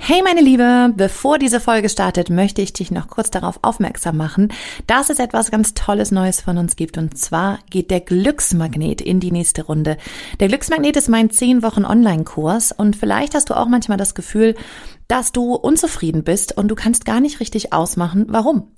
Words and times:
Hey 0.00 0.22
meine 0.22 0.40
Liebe, 0.40 0.92
bevor 0.96 1.38
diese 1.38 1.60
Folge 1.60 1.88
startet, 1.88 2.30
möchte 2.30 2.62
ich 2.62 2.72
dich 2.72 2.90
noch 2.90 3.08
kurz 3.08 3.30
darauf 3.30 3.58
aufmerksam 3.62 4.16
machen, 4.16 4.52
dass 4.86 5.10
es 5.10 5.18
etwas 5.18 5.50
ganz 5.50 5.74
Tolles 5.74 6.12
Neues 6.12 6.40
von 6.40 6.56
uns 6.56 6.76
gibt. 6.76 6.96
Und 6.96 7.18
zwar 7.18 7.58
geht 7.68 7.90
der 7.90 8.00
Glücksmagnet 8.00 9.02
in 9.02 9.20
die 9.20 9.32
nächste 9.32 9.64
Runde. 9.64 9.98
Der 10.40 10.48
Glücksmagnet 10.48 10.96
ist 10.96 11.08
mein 11.08 11.30
10 11.30 11.62
Wochen 11.62 11.84
Online-Kurs 11.84 12.72
und 12.72 12.96
vielleicht 12.96 13.34
hast 13.34 13.50
du 13.50 13.54
auch 13.54 13.68
manchmal 13.68 13.98
das 13.98 14.14
Gefühl, 14.14 14.54
dass 15.08 15.32
du 15.32 15.54
unzufrieden 15.54 16.22
bist 16.22 16.56
und 16.56 16.68
du 16.68 16.74
kannst 16.74 17.04
gar 17.04 17.20
nicht 17.20 17.40
richtig 17.40 17.72
ausmachen, 17.72 18.26
warum. 18.28 18.70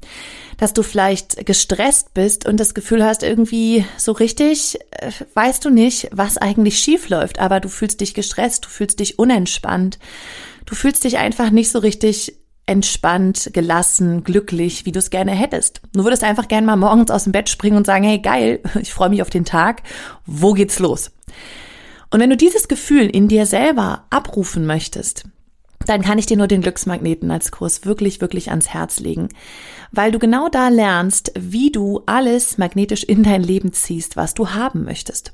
Dass 0.56 0.72
du 0.72 0.82
vielleicht 0.82 1.44
gestresst 1.44 2.14
bist 2.14 2.46
und 2.48 2.58
das 2.58 2.74
Gefühl 2.74 3.04
hast, 3.04 3.22
irgendwie 3.22 3.84
so 3.96 4.12
richtig 4.12 4.78
äh, 4.92 5.10
weißt 5.34 5.64
du 5.64 5.70
nicht, 5.70 6.08
was 6.12 6.38
eigentlich 6.38 6.78
schief 6.78 7.08
läuft, 7.08 7.40
aber 7.40 7.60
du 7.60 7.68
fühlst 7.68 8.00
dich 8.00 8.14
gestresst, 8.14 8.64
du 8.64 8.68
fühlst 8.68 9.00
dich 9.00 9.18
unentspannt 9.18 9.98
Du 10.70 10.76
fühlst 10.76 11.02
dich 11.02 11.18
einfach 11.18 11.50
nicht 11.50 11.72
so 11.72 11.80
richtig 11.80 12.38
entspannt, 12.64 13.50
gelassen, 13.52 14.22
glücklich, 14.22 14.86
wie 14.86 14.92
du 14.92 15.00
es 15.00 15.10
gerne 15.10 15.32
hättest. 15.32 15.80
Du 15.92 16.04
würdest 16.04 16.22
einfach 16.22 16.46
gerne 16.46 16.64
mal 16.64 16.76
morgens 16.76 17.10
aus 17.10 17.24
dem 17.24 17.32
Bett 17.32 17.48
springen 17.48 17.76
und 17.76 17.86
sagen, 17.86 18.04
hey 18.04 18.20
geil, 18.20 18.60
ich 18.80 18.94
freue 18.94 19.08
mich 19.08 19.20
auf 19.20 19.30
den 19.30 19.44
Tag, 19.44 19.82
wo 20.26 20.52
geht's 20.52 20.78
los? 20.78 21.10
Und 22.12 22.20
wenn 22.20 22.30
du 22.30 22.36
dieses 22.36 22.68
Gefühl 22.68 23.06
in 23.06 23.26
dir 23.26 23.46
selber 23.46 24.04
abrufen 24.10 24.64
möchtest, 24.64 25.24
dann 25.86 26.02
kann 26.02 26.18
ich 26.18 26.26
dir 26.26 26.36
nur 26.36 26.46
den 26.46 26.62
Glücksmagneten 26.62 27.32
als 27.32 27.50
Kurs 27.50 27.84
wirklich, 27.84 28.20
wirklich 28.20 28.50
ans 28.50 28.68
Herz 28.68 29.00
legen, 29.00 29.28
weil 29.90 30.12
du 30.12 30.20
genau 30.20 30.48
da 30.48 30.68
lernst, 30.68 31.32
wie 31.36 31.72
du 31.72 32.02
alles 32.06 32.58
magnetisch 32.58 33.02
in 33.02 33.24
dein 33.24 33.42
Leben 33.42 33.72
ziehst, 33.72 34.16
was 34.16 34.34
du 34.34 34.50
haben 34.50 34.84
möchtest. 34.84 35.32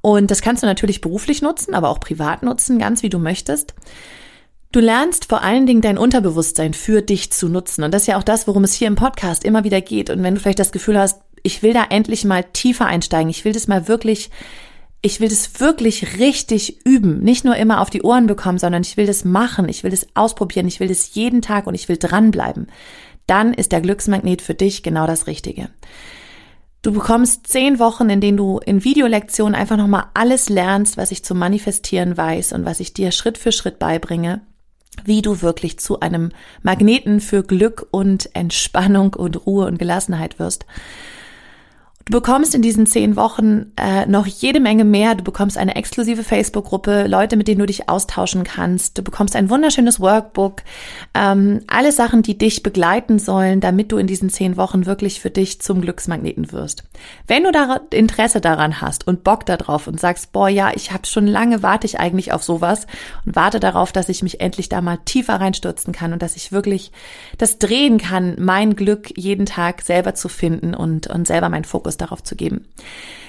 Und 0.00 0.32
das 0.32 0.42
kannst 0.42 0.64
du 0.64 0.66
natürlich 0.66 1.00
beruflich 1.00 1.40
nutzen, 1.40 1.72
aber 1.72 1.88
auch 1.88 2.00
privat 2.00 2.42
nutzen, 2.42 2.80
ganz 2.80 3.04
wie 3.04 3.10
du 3.10 3.20
möchtest. 3.20 3.74
Du 4.72 4.80
lernst 4.80 5.26
vor 5.26 5.42
allen 5.42 5.66
Dingen 5.66 5.80
dein 5.80 5.96
Unterbewusstsein 5.96 6.74
für 6.74 7.00
dich 7.00 7.32
zu 7.32 7.48
nutzen. 7.48 7.84
Und 7.84 7.94
das 7.94 8.02
ist 8.02 8.08
ja 8.08 8.18
auch 8.18 8.22
das, 8.22 8.46
worum 8.46 8.64
es 8.64 8.74
hier 8.74 8.88
im 8.88 8.96
Podcast 8.96 9.44
immer 9.44 9.64
wieder 9.64 9.80
geht. 9.80 10.10
Und 10.10 10.22
wenn 10.22 10.34
du 10.34 10.40
vielleicht 10.40 10.58
das 10.58 10.72
Gefühl 10.72 10.98
hast, 10.98 11.20
ich 11.42 11.62
will 11.62 11.72
da 11.72 11.84
endlich 11.88 12.24
mal 12.24 12.42
tiefer 12.42 12.86
einsteigen, 12.86 13.30
ich 13.30 13.44
will 13.44 13.52
das 13.52 13.68
mal 13.68 13.88
wirklich, 13.88 14.30
ich 15.00 15.20
will 15.20 15.28
das 15.28 15.60
wirklich 15.60 16.18
richtig 16.18 16.84
üben, 16.84 17.20
nicht 17.20 17.44
nur 17.44 17.56
immer 17.56 17.80
auf 17.80 17.88
die 17.88 18.02
Ohren 18.02 18.26
bekommen, 18.26 18.58
sondern 18.58 18.82
ich 18.82 18.96
will 18.96 19.06
das 19.06 19.24
machen, 19.24 19.68
ich 19.68 19.84
will 19.84 19.92
das 19.92 20.08
ausprobieren, 20.14 20.66
ich 20.66 20.80
will 20.80 20.88
das 20.88 21.14
jeden 21.14 21.42
Tag 21.42 21.66
und 21.66 21.74
ich 21.74 21.88
will 21.88 21.96
dranbleiben, 21.96 22.66
dann 23.26 23.54
ist 23.54 23.72
der 23.72 23.80
Glücksmagnet 23.80 24.42
für 24.42 24.54
dich 24.54 24.82
genau 24.82 25.06
das 25.06 25.26
Richtige. 25.28 25.70
Du 26.82 26.92
bekommst 26.92 27.46
zehn 27.46 27.78
Wochen, 27.78 28.10
in 28.10 28.20
denen 28.20 28.36
du 28.36 28.58
in 28.58 28.84
Videolektionen 28.84 29.54
einfach 29.54 29.76
nochmal 29.76 30.06
alles 30.14 30.48
lernst, 30.48 30.96
was 30.96 31.12
ich 31.12 31.24
zum 31.24 31.38
Manifestieren 31.38 32.16
weiß 32.16 32.52
und 32.52 32.64
was 32.64 32.80
ich 32.80 32.92
dir 32.92 33.12
Schritt 33.12 33.38
für 33.38 33.52
Schritt 33.52 33.78
beibringe 33.78 34.42
wie 35.04 35.22
du 35.22 35.42
wirklich 35.42 35.78
zu 35.78 36.00
einem 36.00 36.30
Magneten 36.62 37.20
für 37.20 37.42
Glück 37.42 37.86
und 37.90 38.30
Entspannung 38.34 39.14
und 39.14 39.46
Ruhe 39.46 39.66
und 39.66 39.78
Gelassenheit 39.78 40.38
wirst. 40.38 40.66
Du 42.08 42.12
bekommst 42.12 42.54
in 42.54 42.62
diesen 42.62 42.86
zehn 42.86 43.16
Wochen 43.16 43.72
äh, 43.76 44.06
noch 44.06 44.28
jede 44.28 44.60
Menge 44.60 44.84
mehr. 44.84 45.16
Du 45.16 45.24
bekommst 45.24 45.58
eine 45.58 45.74
exklusive 45.74 46.22
Facebook-Gruppe, 46.22 47.08
Leute, 47.08 47.36
mit 47.36 47.48
denen 47.48 47.58
du 47.58 47.66
dich 47.66 47.88
austauschen 47.88 48.44
kannst. 48.44 48.96
Du 48.96 49.02
bekommst 49.02 49.34
ein 49.34 49.50
wunderschönes 49.50 49.98
Workbook. 49.98 50.62
Ähm, 51.14 51.62
alle 51.66 51.90
Sachen, 51.90 52.22
die 52.22 52.38
dich 52.38 52.62
begleiten 52.62 53.18
sollen, 53.18 53.60
damit 53.60 53.90
du 53.90 53.96
in 53.96 54.06
diesen 54.06 54.30
zehn 54.30 54.56
Wochen 54.56 54.86
wirklich 54.86 55.20
für 55.20 55.30
dich 55.30 55.60
zum 55.60 55.80
Glücksmagneten 55.80 56.52
wirst. 56.52 56.84
Wenn 57.26 57.42
du 57.42 57.50
da 57.50 57.80
Interesse 57.90 58.40
daran 58.40 58.80
hast 58.80 59.08
und 59.08 59.24
Bock 59.24 59.44
darauf 59.44 59.88
und 59.88 59.98
sagst, 59.98 60.30
boah, 60.30 60.48
ja, 60.48 60.70
ich 60.76 60.92
habe 60.92 61.06
schon 61.06 61.26
lange, 61.26 61.64
warte 61.64 61.88
ich 61.88 61.98
eigentlich 61.98 62.32
auf 62.32 62.44
sowas 62.44 62.86
und 63.24 63.34
warte 63.34 63.58
darauf, 63.58 63.90
dass 63.90 64.08
ich 64.08 64.22
mich 64.22 64.40
endlich 64.40 64.68
da 64.68 64.80
mal 64.80 65.00
tiefer 65.04 65.40
reinstürzen 65.40 65.92
kann 65.92 66.12
und 66.12 66.22
dass 66.22 66.36
ich 66.36 66.52
wirklich 66.52 66.92
das 67.36 67.58
drehen 67.58 67.98
kann, 67.98 68.36
mein 68.38 68.76
Glück 68.76 69.08
jeden 69.18 69.44
Tag 69.44 69.82
selber 69.82 70.14
zu 70.14 70.28
finden 70.28 70.72
und, 70.72 71.08
und 71.08 71.26
selber 71.26 71.48
meinen 71.48 71.64
Fokus 71.64 71.95
Fokus 71.96 72.06
darauf 72.06 72.22
zu 72.22 72.36
geben. 72.36 72.66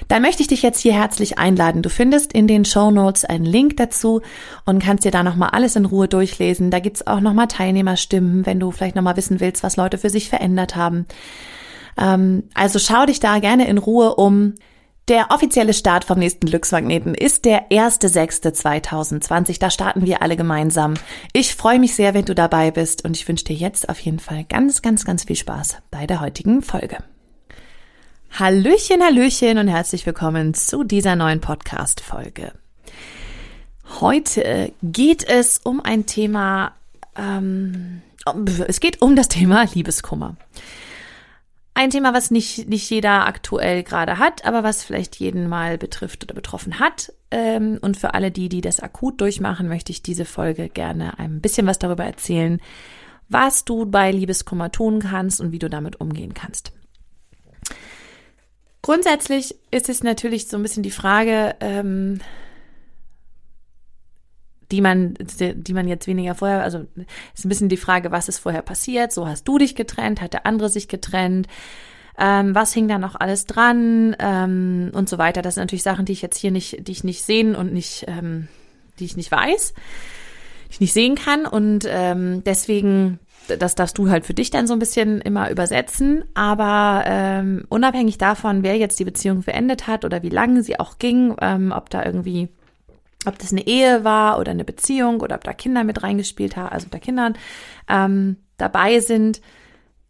Da 0.08 0.20
möchte 0.20 0.42
ich 0.42 0.48
dich 0.48 0.62
jetzt 0.62 0.80
hier 0.80 0.94
herzlich 0.94 1.38
einladen. 1.38 1.82
Du 1.82 1.90
findest 1.90 2.32
in 2.32 2.46
den 2.46 2.64
Show 2.64 2.90
Notes 2.90 3.24
einen 3.24 3.44
Link 3.44 3.76
dazu 3.76 4.22
und 4.64 4.82
kannst 4.82 5.04
dir 5.04 5.10
da 5.10 5.22
nochmal 5.22 5.50
alles 5.50 5.76
in 5.76 5.84
Ruhe 5.84 6.08
durchlesen. 6.08 6.70
Da 6.70 6.78
gibt's 6.78 7.06
auch 7.06 7.20
nochmal 7.20 7.48
Teilnehmerstimmen, 7.48 8.46
wenn 8.46 8.60
du 8.60 8.70
vielleicht 8.70 8.96
nochmal 8.96 9.16
wissen 9.16 9.40
willst, 9.40 9.62
was 9.62 9.76
Leute 9.76 9.98
für 9.98 10.10
sich 10.10 10.28
verändert 10.28 10.76
haben. 10.76 11.06
Ähm, 11.98 12.44
also 12.54 12.78
schau 12.78 13.06
dich 13.06 13.20
da 13.20 13.38
gerne 13.38 13.66
in 13.66 13.78
Ruhe 13.78 14.14
um. 14.14 14.54
Der 15.08 15.30
offizielle 15.30 15.72
Start 15.72 16.04
vom 16.04 16.18
nächsten 16.18 16.46
Glücksmagneten 16.46 17.14
ist 17.14 17.46
der 17.46 17.70
1.6.2020. 17.70 19.58
Da 19.58 19.70
starten 19.70 20.04
wir 20.04 20.20
alle 20.20 20.36
gemeinsam. 20.36 20.94
Ich 21.32 21.54
freue 21.54 21.78
mich 21.78 21.94
sehr, 21.94 22.12
wenn 22.12 22.26
du 22.26 22.34
dabei 22.34 22.70
bist 22.70 23.06
und 23.06 23.16
ich 23.16 23.26
wünsche 23.26 23.46
dir 23.46 23.56
jetzt 23.56 23.88
auf 23.88 23.98
jeden 24.00 24.18
Fall 24.18 24.44
ganz, 24.44 24.82
ganz, 24.82 25.06
ganz 25.06 25.24
viel 25.24 25.36
Spaß 25.36 25.78
bei 25.90 26.06
der 26.06 26.20
heutigen 26.20 26.60
Folge. 26.60 26.98
Hallöchen, 28.38 29.02
Hallöchen 29.02 29.58
und 29.58 29.66
herzlich 29.66 30.06
willkommen 30.06 30.54
zu 30.54 30.84
dieser 30.84 31.16
neuen 31.16 31.40
Podcast-Folge. 31.40 32.52
Heute 33.98 34.72
geht 34.80 35.28
es 35.28 35.60
um 35.64 35.80
ein 35.80 36.06
Thema, 36.06 36.70
ähm, 37.16 38.00
es 38.68 38.78
geht 38.78 39.02
um 39.02 39.16
das 39.16 39.26
Thema 39.26 39.64
Liebeskummer. 39.74 40.36
Ein 41.74 41.90
Thema, 41.90 42.14
was 42.14 42.30
nicht, 42.30 42.68
nicht 42.68 42.88
jeder 42.88 43.26
aktuell 43.26 43.82
gerade 43.82 44.18
hat, 44.18 44.44
aber 44.44 44.62
was 44.62 44.84
vielleicht 44.84 45.16
jeden 45.16 45.48
mal 45.48 45.76
betrifft 45.76 46.22
oder 46.22 46.34
betroffen 46.34 46.78
hat. 46.78 47.12
Ähm, 47.32 47.80
und 47.82 47.96
für 47.96 48.14
alle 48.14 48.30
die, 48.30 48.48
die 48.48 48.60
das 48.60 48.78
akut 48.78 49.20
durchmachen, 49.20 49.66
möchte 49.66 49.90
ich 49.90 50.00
diese 50.00 50.24
Folge 50.24 50.68
gerne 50.68 51.18
ein 51.18 51.40
bisschen 51.40 51.66
was 51.66 51.80
darüber 51.80 52.04
erzählen, 52.04 52.60
was 53.28 53.64
du 53.64 53.84
bei 53.84 54.12
Liebeskummer 54.12 54.70
tun 54.70 55.00
kannst 55.00 55.40
und 55.40 55.50
wie 55.50 55.58
du 55.58 55.68
damit 55.68 56.00
umgehen 56.00 56.34
kannst. 56.34 56.70
Grundsätzlich 58.88 59.54
ist 59.70 59.90
es 59.90 60.02
natürlich 60.02 60.48
so 60.48 60.56
ein 60.56 60.62
bisschen 60.62 60.82
die 60.82 60.90
Frage, 60.90 61.54
ähm, 61.60 62.20
die 64.70 64.80
man, 64.80 65.12
die 65.18 65.74
man 65.74 65.86
jetzt 65.86 66.06
weniger 66.06 66.34
vorher, 66.34 66.62
also 66.62 66.86
ist 67.34 67.44
ein 67.44 67.50
bisschen 67.50 67.68
die 67.68 67.76
Frage, 67.76 68.12
was 68.12 68.30
ist 68.30 68.38
vorher 68.38 68.62
passiert? 68.62 69.12
So 69.12 69.28
hast 69.28 69.46
du 69.46 69.58
dich 69.58 69.74
getrennt, 69.74 70.22
hat 70.22 70.32
der 70.32 70.46
andere 70.46 70.70
sich 70.70 70.88
getrennt? 70.88 71.48
Ähm, 72.18 72.54
was 72.54 72.72
hing 72.72 72.88
da 72.88 72.96
noch 72.96 73.14
alles 73.14 73.44
dran 73.44 74.16
ähm, 74.20 74.90
und 74.94 75.06
so 75.06 75.18
weiter. 75.18 75.42
Das 75.42 75.56
sind 75.56 75.64
natürlich 75.64 75.82
Sachen, 75.82 76.06
die 76.06 76.12
ich 76.12 76.22
jetzt 76.22 76.38
hier 76.38 76.50
nicht, 76.50 76.88
die 76.88 76.92
ich 76.92 77.04
nicht 77.04 77.22
sehen 77.24 77.56
und 77.56 77.74
nicht, 77.74 78.06
ähm, 78.08 78.48
die 79.00 79.04
ich 79.04 79.18
nicht 79.18 79.30
weiß, 79.30 79.74
die 80.68 80.72
ich 80.72 80.80
nicht 80.80 80.94
sehen 80.94 81.14
kann 81.14 81.44
und 81.44 81.84
ähm, 81.86 82.42
deswegen 82.42 83.18
das 83.48 83.74
darfst 83.74 83.98
du 83.98 84.10
halt 84.10 84.24
für 84.26 84.34
dich 84.34 84.50
dann 84.50 84.66
so 84.66 84.72
ein 84.72 84.78
bisschen 84.78 85.20
immer 85.20 85.50
übersetzen. 85.50 86.24
Aber 86.34 87.04
ähm, 87.06 87.64
unabhängig 87.68 88.18
davon, 88.18 88.62
wer 88.62 88.76
jetzt 88.76 88.98
die 89.00 89.04
Beziehung 89.04 89.42
beendet 89.42 89.86
hat 89.86 90.04
oder 90.04 90.22
wie 90.22 90.28
lange 90.28 90.62
sie 90.62 90.78
auch 90.78 90.98
ging, 90.98 91.34
ähm, 91.40 91.72
ob 91.74 91.90
da 91.90 92.04
irgendwie, 92.04 92.48
ob 93.26 93.38
das 93.38 93.52
eine 93.52 93.66
Ehe 93.66 94.04
war 94.04 94.38
oder 94.38 94.52
eine 94.52 94.64
Beziehung 94.64 95.20
oder 95.20 95.36
ob 95.36 95.44
da 95.44 95.52
Kinder 95.52 95.84
mit 95.84 96.02
reingespielt 96.02 96.56
haben, 96.56 96.70
also 96.70 96.86
ob 96.86 96.92
da 96.92 96.98
Kinder 96.98 97.32
ähm, 97.88 98.36
dabei 98.56 99.00
sind. 99.00 99.40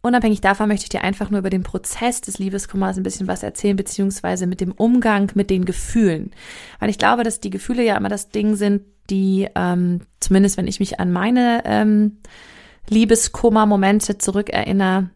Unabhängig 0.01 0.39
davon 0.39 0.69
möchte 0.69 0.85
ich 0.85 0.89
dir 0.89 1.03
einfach 1.03 1.29
nur 1.29 1.39
über 1.39 1.49
den 1.49 1.63
Prozess 1.63 2.21
des 2.21 2.39
Liebeskummers 2.39 2.95
ein 2.95 3.03
bisschen 3.03 3.27
was 3.27 3.43
erzählen, 3.43 3.75
beziehungsweise 3.75 4.47
mit 4.47 4.61
dem 4.61 4.71
Umgang 4.71 5.29
mit 5.35 5.49
den 5.49 5.65
Gefühlen. 5.65 6.31
Weil 6.79 6.89
ich 6.89 6.97
glaube, 6.97 7.23
dass 7.23 7.41
die 7.41 7.49
Gefühle 7.49 7.83
ja 7.83 7.97
immer 7.97 8.07
das 8.07 8.29
Ding 8.29 8.55
sind, 8.55 8.83
die, 9.09 9.49
ähm, 9.55 10.01
zumindest 10.21 10.57
wenn 10.57 10.67
ich 10.67 10.79
mich 10.79 10.99
an 10.99 11.11
meine 11.11 11.63
ähm, 11.65 12.17
Liebeskummer-Momente 12.89 14.17
zurückerinnere, 14.17 15.09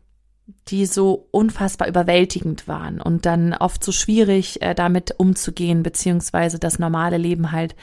die 0.68 0.86
so 0.86 1.28
unfassbar 1.32 1.88
überwältigend 1.88 2.68
waren 2.68 3.02
und 3.02 3.26
dann 3.26 3.54
oft 3.54 3.84
so 3.84 3.92
schwierig 3.92 4.62
äh, 4.62 4.74
damit 4.74 5.16
umzugehen, 5.18 5.84
beziehungsweise 5.84 6.60
das 6.60 6.80
normale 6.80 7.18
Leben 7.18 7.52
halt 7.52 7.76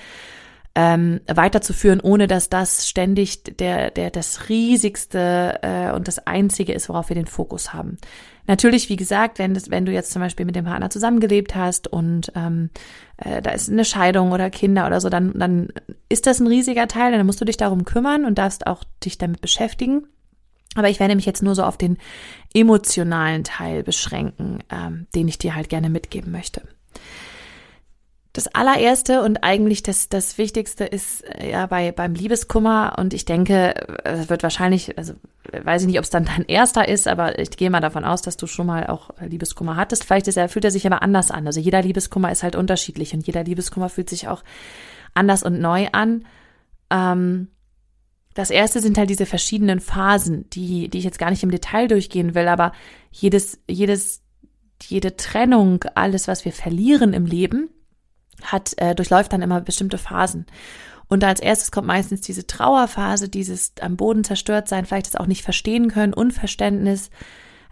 ähm, 0.80 1.20
weiterzuführen, 1.26 2.00
ohne 2.00 2.26
dass 2.26 2.48
das 2.48 2.88
ständig 2.88 3.44
der, 3.44 3.90
der, 3.90 4.10
das 4.10 4.48
riesigste 4.48 5.58
äh, 5.60 5.92
und 5.92 6.08
das 6.08 6.26
einzige 6.26 6.72
ist, 6.72 6.88
worauf 6.88 7.10
wir 7.10 7.16
den 7.16 7.26
Fokus 7.26 7.74
haben. 7.74 7.98
Natürlich, 8.46 8.88
wie 8.88 8.96
gesagt, 8.96 9.38
wenn, 9.38 9.52
das, 9.52 9.70
wenn 9.70 9.84
du 9.84 9.92
jetzt 9.92 10.10
zum 10.10 10.22
Beispiel 10.22 10.46
mit 10.46 10.56
dem 10.56 10.64
Partner 10.64 10.88
zusammengelebt 10.88 11.54
hast 11.54 11.86
und 11.86 12.32
ähm, 12.34 12.70
äh, 13.18 13.42
da 13.42 13.50
ist 13.50 13.68
eine 13.68 13.84
Scheidung 13.84 14.32
oder 14.32 14.48
Kinder 14.48 14.86
oder 14.86 15.02
so, 15.02 15.10
dann, 15.10 15.38
dann 15.38 15.68
ist 16.08 16.26
das 16.26 16.40
ein 16.40 16.46
riesiger 16.46 16.88
Teil, 16.88 17.12
dann 17.12 17.26
musst 17.26 17.42
du 17.42 17.44
dich 17.44 17.58
darum 17.58 17.84
kümmern 17.84 18.24
und 18.24 18.38
darfst 18.38 18.66
auch 18.66 18.82
dich 19.04 19.18
damit 19.18 19.42
beschäftigen. 19.42 20.06
Aber 20.76 20.88
ich 20.88 20.98
werde 20.98 21.14
mich 21.14 21.26
jetzt 21.26 21.42
nur 21.42 21.54
so 21.54 21.62
auf 21.62 21.76
den 21.76 21.98
emotionalen 22.54 23.44
Teil 23.44 23.82
beschränken, 23.82 24.60
ähm, 24.70 25.08
den 25.14 25.28
ich 25.28 25.36
dir 25.36 25.54
halt 25.54 25.68
gerne 25.68 25.90
mitgeben 25.90 26.32
möchte. 26.32 26.62
Das 28.32 28.46
allererste 28.46 29.22
und 29.22 29.42
eigentlich 29.42 29.82
das, 29.82 30.08
das 30.08 30.38
Wichtigste 30.38 30.84
ist 30.84 31.22
äh, 31.22 31.50
ja 31.50 31.66
bei, 31.66 31.90
beim 31.90 32.14
Liebeskummer 32.14 32.94
und 32.96 33.12
ich 33.12 33.24
denke, 33.24 33.74
es 34.04 34.28
wird 34.28 34.44
wahrscheinlich, 34.44 34.96
also 34.96 35.14
weiß 35.50 35.82
ich 35.82 35.88
nicht, 35.88 35.98
ob 35.98 36.04
es 36.04 36.10
dann 36.10 36.26
dein 36.26 36.44
erster 36.44 36.86
ist, 36.86 37.08
aber 37.08 37.40
ich 37.40 37.50
gehe 37.50 37.70
mal 37.70 37.80
davon 37.80 38.04
aus, 38.04 38.22
dass 38.22 38.36
du 38.36 38.46
schon 38.46 38.66
mal 38.66 38.86
auch 38.86 39.10
Liebeskummer 39.20 39.74
hattest. 39.74 40.04
Vielleicht 40.04 40.28
ist 40.28 40.36
er, 40.36 40.48
fühlt 40.48 40.64
er 40.64 40.70
sich 40.70 40.86
aber 40.86 41.02
anders 41.02 41.32
an. 41.32 41.44
Also 41.46 41.58
jeder 41.58 41.82
Liebeskummer 41.82 42.30
ist 42.30 42.44
halt 42.44 42.54
unterschiedlich 42.54 43.12
und 43.14 43.26
jeder 43.26 43.42
Liebeskummer 43.42 43.88
fühlt 43.88 44.08
sich 44.08 44.28
auch 44.28 44.44
anders 45.12 45.42
und 45.42 45.60
neu 45.60 45.88
an. 45.90 46.24
Ähm, 46.88 47.48
das 48.34 48.50
erste 48.50 48.80
sind 48.80 48.96
halt 48.96 49.10
diese 49.10 49.26
verschiedenen 49.26 49.80
Phasen, 49.80 50.48
die, 50.50 50.88
die 50.88 50.98
ich 50.98 51.04
jetzt 51.04 51.18
gar 51.18 51.30
nicht 51.30 51.42
im 51.42 51.50
Detail 51.50 51.88
durchgehen 51.88 52.36
will, 52.36 52.46
aber 52.46 52.72
jedes, 53.10 53.58
jedes, 53.68 54.22
jede 54.84 55.16
Trennung, 55.16 55.84
alles, 55.96 56.28
was 56.28 56.44
wir 56.44 56.52
verlieren 56.52 57.12
im 57.12 57.26
Leben, 57.26 57.70
hat, 58.44 58.74
äh, 58.78 58.94
durchläuft 58.94 59.32
dann 59.32 59.42
immer 59.42 59.60
bestimmte 59.60 59.98
Phasen. 59.98 60.46
Und 61.08 61.24
als 61.24 61.40
erstes 61.40 61.72
kommt 61.72 61.88
meistens 61.88 62.20
diese 62.20 62.46
Trauerphase, 62.46 63.28
dieses 63.28 63.72
am 63.80 63.96
Boden 63.96 64.22
zerstört 64.22 64.68
sein, 64.68 64.86
vielleicht 64.86 65.06
das 65.06 65.16
auch 65.16 65.26
nicht 65.26 65.42
verstehen 65.42 65.88
können, 65.90 66.14
Unverständnis, 66.14 67.10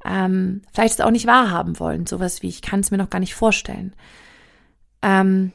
ähm, 0.05 0.63
vielleicht 0.73 0.95
es 0.95 1.01
auch 1.01 1.13
nicht 1.13 1.27
wahrhaben 1.27 1.79
wollen, 1.79 2.07
sowas 2.07 2.43
wie 2.43 2.49
ich 2.49 2.63
kann 2.63 2.81
es 2.81 2.91
mir 2.91 2.99
noch 2.99 3.11
gar 3.11 3.21
nicht 3.21 3.35
vorstellen. 3.35 3.95
Ähm, 5.03 5.53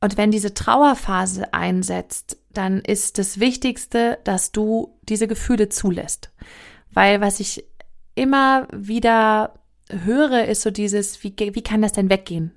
und 0.00 0.16
wenn 0.18 0.30
diese 0.30 0.52
Trauerphase 0.52 1.54
einsetzt, 1.54 2.36
dann 2.52 2.80
ist 2.80 3.18
das 3.18 3.40
Wichtigste, 3.40 4.18
dass 4.24 4.52
du 4.52 4.98
diese 5.02 5.26
Gefühle 5.26 5.68
zulässt. 5.68 6.30
Weil 6.92 7.20
was 7.20 7.40
ich 7.40 7.64
immer 8.14 8.68
wieder 8.72 9.54
höre, 9.90 10.44
ist 10.44 10.62
so 10.62 10.70
dieses, 10.70 11.22
wie, 11.22 11.34
wie 11.38 11.62
kann 11.62 11.82
das 11.82 11.92
denn 11.92 12.10
weggehen? 12.10 12.52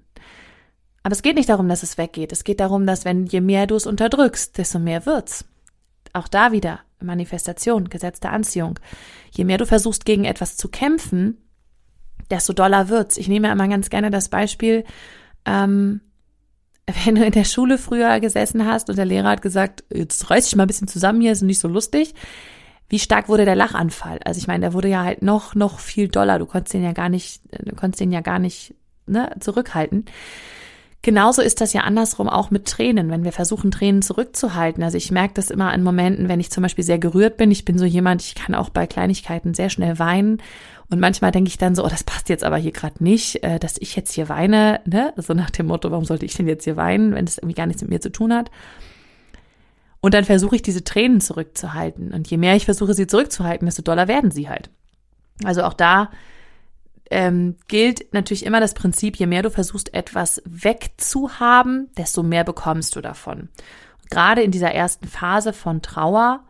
Aber 1.09 1.15
es 1.15 1.23
geht 1.23 1.37
nicht 1.37 1.49
darum, 1.49 1.67
dass 1.67 1.81
es 1.81 1.97
weggeht. 1.97 2.31
Es 2.31 2.43
geht 2.43 2.59
darum, 2.59 2.85
dass 2.85 3.03
wenn 3.03 3.25
je 3.25 3.41
mehr 3.41 3.65
du 3.65 3.73
es 3.73 3.87
unterdrückst, 3.87 4.59
desto 4.59 4.77
mehr 4.77 5.07
wird's. 5.07 5.43
Auch 6.13 6.27
da 6.27 6.51
wieder 6.51 6.81
Manifestation, 6.99 7.89
Gesetz 7.89 8.19
der 8.19 8.31
Anziehung. 8.31 8.79
Je 9.31 9.43
mehr 9.43 9.57
du 9.57 9.65
versuchst, 9.65 10.05
gegen 10.05 10.23
etwas 10.23 10.55
zu 10.55 10.69
kämpfen, 10.69 11.39
desto 12.29 12.53
doller 12.53 12.89
wird's. 12.89 13.17
Ich 13.17 13.27
nehme 13.27 13.51
immer 13.51 13.67
ganz 13.67 13.89
gerne 13.89 14.11
das 14.11 14.29
Beispiel, 14.29 14.83
ähm, 15.45 16.01
wenn 17.05 17.15
du 17.15 17.25
in 17.25 17.31
der 17.31 17.43
Schule 17.43 17.79
früher 17.79 18.19
gesessen 18.19 18.67
hast 18.67 18.91
und 18.91 18.97
der 18.97 19.05
Lehrer 19.05 19.29
hat 19.29 19.41
gesagt, 19.41 19.85
jetzt 19.91 20.29
reiß 20.29 20.45
dich 20.45 20.57
mal 20.57 20.65
ein 20.65 20.67
bisschen 20.67 20.87
zusammen 20.87 21.21
hier, 21.21 21.31
ist 21.31 21.41
nicht 21.41 21.57
so 21.57 21.67
lustig. 21.67 22.13
Wie 22.87 22.99
stark 22.99 23.29
wurde 23.29 23.45
der 23.45 23.55
Lachanfall? 23.55 24.19
Also 24.25 24.37
ich 24.37 24.45
meine, 24.45 24.61
der 24.61 24.73
wurde 24.73 24.89
ja 24.89 25.03
halt 25.03 25.23
noch, 25.23 25.55
noch 25.55 25.79
viel 25.79 26.07
doller. 26.07 26.37
Du 26.37 26.45
konntest 26.45 26.75
den 26.75 26.83
ja 26.83 26.93
gar 26.93 27.09
nicht, 27.09 27.41
du 27.51 27.75
konntest 27.75 27.99
den 27.99 28.11
ja 28.11 28.21
gar 28.21 28.37
nicht 28.37 28.75
ne, 29.07 29.35
zurückhalten. 29.39 30.05
Genauso 31.01 31.41
ist 31.41 31.61
das 31.61 31.71
ja 31.71 31.81
andersrum 31.81 32.27
auch 32.27 32.51
mit 32.51 32.65
Tränen, 32.65 33.09
wenn 33.09 33.23
wir 33.23 33.31
versuchen, 33.31 33.71
Tränen 33.71 34.01
zurückzuhalten. 34.01 34.83
Also 34.83 34.97
ich 34.97 35.11
merke 35.11 35.33
das 35.35 35.49
immer 35.49 35.71
an 35.71 35.81
Momenten, 35.81 36.27
wenn 36.27 36.41
ich 36.41 36.51
zum 36.51 36.61
Beispiel 36.61 36.83
sehr 36.83 36.99
gerührt 36.99 37.37
bin. 37.37 37.51
Ich 37.51 37.63
bin 37.63 37.77
so 37.77 37.85
jemand, 37.85 38.21
ich 38.21 38.35
kann 38.35 38.53
auch 38.53 38.69
bei 38.69 38.85
Kleinigkeiten 38.85 39.53
sehr 39.53 39.69
schnell 39.69 39.97
weinen. 39.97 40.41
Und 40.89 40.99
manchmal 40.99 41.31
denke 41.31 41.47
ich 41.47 41.57
dann 41.57 41.73
so, 41.73 41.85
oh, 41.85 41.87
das 41.87 42.03
passt 42.03 42.27
jetzt 42.27 42.43
aber 42.43 42.57
hier 42.57 42.73
gerade 42.73 43.01
nicht, 43.01 43.43
äh, 43.43 43.59
dass 43.59 43.77
ich 43.77 43.95
jetzt 43.95 44.11
hier 44.11 44.27
weine, 44.27 44.81
ne? 44.85 45.13
So 45.15 45.33
nach 45.33 45.51
dem 45.51 45.67
Motto, 45.67 45.89
warum 45.91 46.03
sollte 46.03 46.25
ich 46.25 46.33
denn 46.33 46.47
jetzt 46.47 46.65
hier 46.65 46.75
weinen, 46.75 47.15
wenn 47.15 47.25
das 47.25 47.37
irgendwie 47.37 47.55
gar 47.55 47.67
nichts 47.67 47.81
mit 47.81 47.91
mir 47.91 48.01
zu 48.01 48.11
tun 48.11 48.33
hat? 48.33 48.51
Und 50.01 50.13
dann 50.13 50.25
versuche 50.25 50.55
ich 50.55 50.61
diese 50.61 50.83
Tränen 50.83 51.21
zurückzuhalten. 51.21 52.11
Und 52.11 52.29
je 52.29 52.37
mehr 52.37 52.55
ich 52.55 52.65
versuche, 52.65 52.93
sie 52.93 53.07
zurückzuhalten, 53.07 53.65
desto 53.65 53.83
doller 53.83 54.07
werden 54.07 54.31
sie 54.31 54.49
halt. 54.49 54.69
Also 55.45 55.63
auch 55.63 55.73
da 55.73 56.09
ähm, 57.11 57.55
gilt 57.67 58.13
natürlich 58.13 58.45
immer 58.45 58.59
das 58.59 58.73
Prinzip, 58.73 59.17
je 59.17 59.25
mehr 59.25 59.41
du 59.41 59.49
versuchst, 59.49 59.93
etwas 59.93 60.41
wegzuhaben, 60.45 61.89
desto 61.97 62.23
mehr 62.23 62.43
bekommst 62.43 62.95
du 62.95 63.01
davon. 63.01 63.49
gerade 64.11 64.41
in 64.41 64.49
dieser 64.49 64.71
ersten 64.71 65.07
Phase 65.07 65.53
von 65.53 65.83
Trauer, 65.83 66.43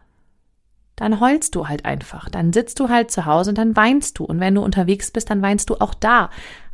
dann 0.96 1.20
heulst 1.20 1.56
du 1.56 1.68
halt 1.68 1.86
einfach. 1.86 2.30
Dann 2.30 2.54
sitzt 2.54 2.80
du 2.80 2.90
halt 2.90 3.12
zu 3.12 3.26
Hause 3.26 3.52
und 3.52 3.58
dann 3.58 3.76
weinst 3.76 4.18
du. 4.20 4.26
Und 4.26 4.40
wenn 4.40 4.56
du 4.56 4.62
unterwegs 4.62 5.12
bist, 5.12 5.30
dann 5.30 5.42
weinst 5.42 5.70
du 5.70 5.76
auch 5.76 5.94
da. 5.94 6.30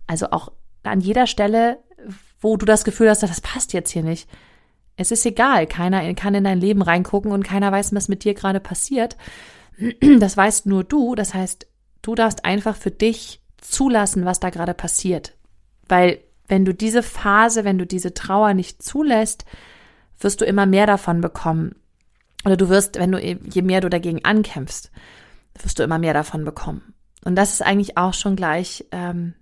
Also 0.08 0.32
auch 0.32 0.52
an 0.84 1.00
jeder 1.00 1.26
Stelle, 1.26 1.80
wo 2.40 2.58
du 2.58 2.66
das 2.66 2.84
Gefühl 2.84 3.10
hast, 3.10 3.24
das 3.24 3.42
passt 3.42 3.74
jetzt 3.74 3.92
hier 3.92 4.04
nicht. 4.04 4.30
Es 4.96 5.12
ist 5.12 5.26
egal, 5.26 5.68
keiner 5.68 6.14
kann 6.14 6.36
in 6.36 6.44
dein 6.44 6.60
Leben 6.60 6.82
reingucken 6.82 7.32
und 7.32 7.44
keiner 7.44 7.72
weiß, 7.72 7.94
was 7.94 8.08
mit 8.08 8.24
dir 8.24 8.34
gerade 8.34 8.60
passiert. 8.60 9.18
Das 10.20 10.38
weißt 10.38 10.68
nur 10.68 10.84
du. 10.84 11.16
Das 11.16 11.34
heißt, 11.34 11.68
du 12.02 12.16
darfst 12.16 12.46
einfach 12.46 12.76
für 12.76 12.92
dich 12.92 13.42
zulassen, 13.72 14.26
was 14.26 14.40
da 14.40 14.50
gerade 14.50 14.74
passiert. 14.74 15.34
Weil 15.88 16.20
wenn 16.48 16.66
du 16.66 16.74
diese 16.74 17.04
Phase, 17.04 17.64
wenn 17.64 17.78
du 17.78 17.86
diese 17.86 18.14
Trauer 18.14 18.54
nicht 18.54 18.84
zulässt, 18.84 19.46
wirst 20.20 20.42
du 20.42 20.46
immer 20.46 20.66
mehr 20.66 20.86
davon 20.86 21.22
bekommen. 21.22 21.76
Oder 22.46 22.58
du 22.58 22.70
wirst, 22.70 23.00
wenn 23.00 23.12
du, 23.12 23.20
je 23.20 23.62
mehr 23.62 23.82
du 23.82 23.90
dagegen 23.90 24.24
ankämpfst, 24.24 24.92
wirst 25.62 25.80
du 25.80 25.84
immer 25.84 25.98
mehr 25.98 26.14
davon 26.14 26.46
bekommen. 26.46 26.94
Und 27.24 27.36
das 27.36 27.54
ist 27.54 27.64
eigentlich 27.64 27.98
auch 27.98 28.14
schon 28.14 28.36
gleich, 28.36 28.86
ähm, 28.92 29.34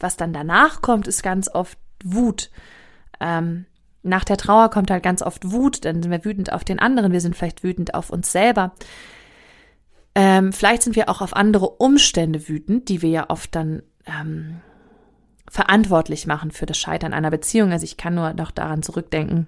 was 0.00 0.16
dann 0.16 0.32
danach 0.32 0.82
kommt, 0.82 1.06
ist 1.06 1.22
ganz 1.22 1.48
oft 1.48 1.78
Wut. 2.04 2.50
Ähm, 3.20 3.66
nach 4.02 4.24
der 4.24 4.36
Trauer 4.36 4.70
kommt 4.70 4.90
halt 4.90 5.02
ganz 5.02 5.22
oft 5.22 5.50
Wut, 5.50 5.84
dann 5.84 6.02
sind 6.02 6.10
wir 6.10 6.24
wütend 6.24 6.52
auf 6.52 6.64
den 6.64 6.78
anderen, 6.78 7.12
wir 7.12 7.20
sind 7.20 7.36
vielleicht 7.36 7.62
wütend 7.62 7.94
auf 7.94 8.10
uns 8.10 8.32
selber. 8.32 8.72
Ähm, 10.14 10.52
vielleicht 10.52 10.82
sind 10.82 10.96
wir 10.96 11.08
auch 11.08 11.20
auf 11.20 11.34
andere 11.34 11.68
Umstände 11.68 12.48
wütend, 12.48 12.88
die 12.88 13.02
wir 13.02 13.10
ja 13.10 13.30
oft 13.30 13.54
dann 13.54 13.82
ähm, 14.06 14.60
verantwortlich 15.48 16.26
machen 16.26 16.50
für 16.50 16.66
das 16.66 16.78
Scheitern 16.78 17.12
einer 17.12 17.30
Beziehung. 17.30 17.72
Also 17.72 17.84
ich 17.84 17.96
kann 17.96 18.14
nur 18.14 18.32
noch 18.34 18.50
daran 18.50 18.82
zurückdenken, 18.82 19.46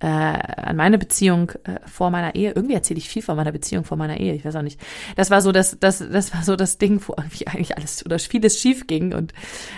äh, 0.00 0.06
an 0.06 0.76
meine 0.76 0.96
Beziehung 0.96 1.50
äh, 1.64 1.78
vor 1.86 2.10
meiner 2.10 2.34
Ehe. 2.34 2.52
Irgendwie 2.52 2.74
erzähle 2.74 2.98
ich 2.98 3.08
viel 3.08 3.20
von 3.22 3.36
meiner 3.36 3.52
Beziehung 3.52 3.84
vor 3.84 3.98
meiner 3.98 4.18
Ehe. 4.18 4.34
Ich 4.34 4.44
weiß 4.44 4.56
auch 4.56 4.62
nicht. 4.62 4.80
Das 5.14 5.30
war 5.30 5.42
so 5.42 5.52
das, 5.52 5.76
das, 5.78 5.98
das 5.98 6.34
war 6.34 6.42
so 6.42 6.56
das 6.56 6.78
Ding, 6.78 7.02
wo 7.06 7.14
irgendwie 7.16 7.46
eigentlich 7.46 7.76
alles 7.76 8.04
oder 8.04 8.18
vieles 8.18 8.58
schief 8.58 8.86
ging 8.86 9.14
und 9.14 9.34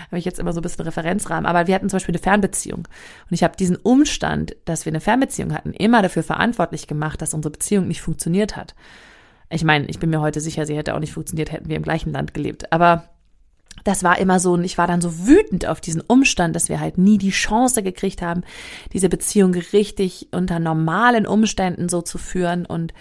habe 0.07 0.19
ich 0.19 0.25
jetzt 0.25 0.39
immer 0.39 0.53
so 0.53 0.61
ein 0.61 0.63
bisschen 0.63 0.85
Referenzrahmen. 0.85 1.45
Aber 1.45 1.67
wir 1.67 1.75
hatten 1.75 1.89
zum 1.89 1.97
Beispiel 1.97 2.15
eine 2.15 2.23
Fernbeziehung 2.23 2.79
und 2.79 3.33
ich 3.33 3.43
habe 3.43 3.57
diesen 3.57 3.75
Umstand, 3.75 4.55
dass 4.63 4.85
wir 4.85 4.91
eine 4.91 5.01
Fernbeziehung 5.01 5.53
hatten, 5.53 5.73
immer 5.73 6.01
dafür 6.01 6.23
verantwortlich 6.23 6.87
gemacht, 6.87 7.21
dass 7.21 7.33
unsere 7.33 7.51
Beziehung 7.51 7.87
nicht 7.87 8.01
funktioniert 8.01 8.55
hat. 8.55 8.75
Ich 9.53 9.63
meine, 9.63 9.85
ich 9.85 9.99
bin 9.99 10.09
mir 10.09 10.21
heute 10.21 10.41
sicher, 10.41 10.65
sie 10.65 10.75
hätte 10.75 10.95
auch 10.95 10.99
nicht 10.99 11.13
funktioniert, 11.13 11.51
hätten 11.51 11.69
wir 11.69 11.77
im 11.77 11.83
gleichen 11.83 12.11
Land 12.11 12.33
gelebt. 12.33 12.71
Aber 12.71 13.09
das 13.83 14.03
war 14.03 14.17
immer 14.17 14.39
so, 14.39 14.53
und 14.53 14.63
ich 14.63 14.77
war 14.77 14.87
dann 14.87 15.01
so 15.01 15.27
wütend 15.27 15.65
auf 15.65 15.81
diesen 15.81 16.01
Umstand, 16.01 16.55
dass 16.55 16.69
wir 16.69 16.79
halt 16.79 16.97
nie 16.97 17.17
die 17.17 17.31
Chance 17.31 17.83
gekriegt 17.83 18.21
haben, 18.21 18.43
diese 18.93 19.09
Beziehung 19.09 19.53
richtig 19.53 20.29
unter 20.31 20.59
normalen 20.59 21.27
Umständen 21.27 21.89
so 21.89 22.01
zu 22.01 22.17
führen. 22.17 22.65
Und 22.65 22.93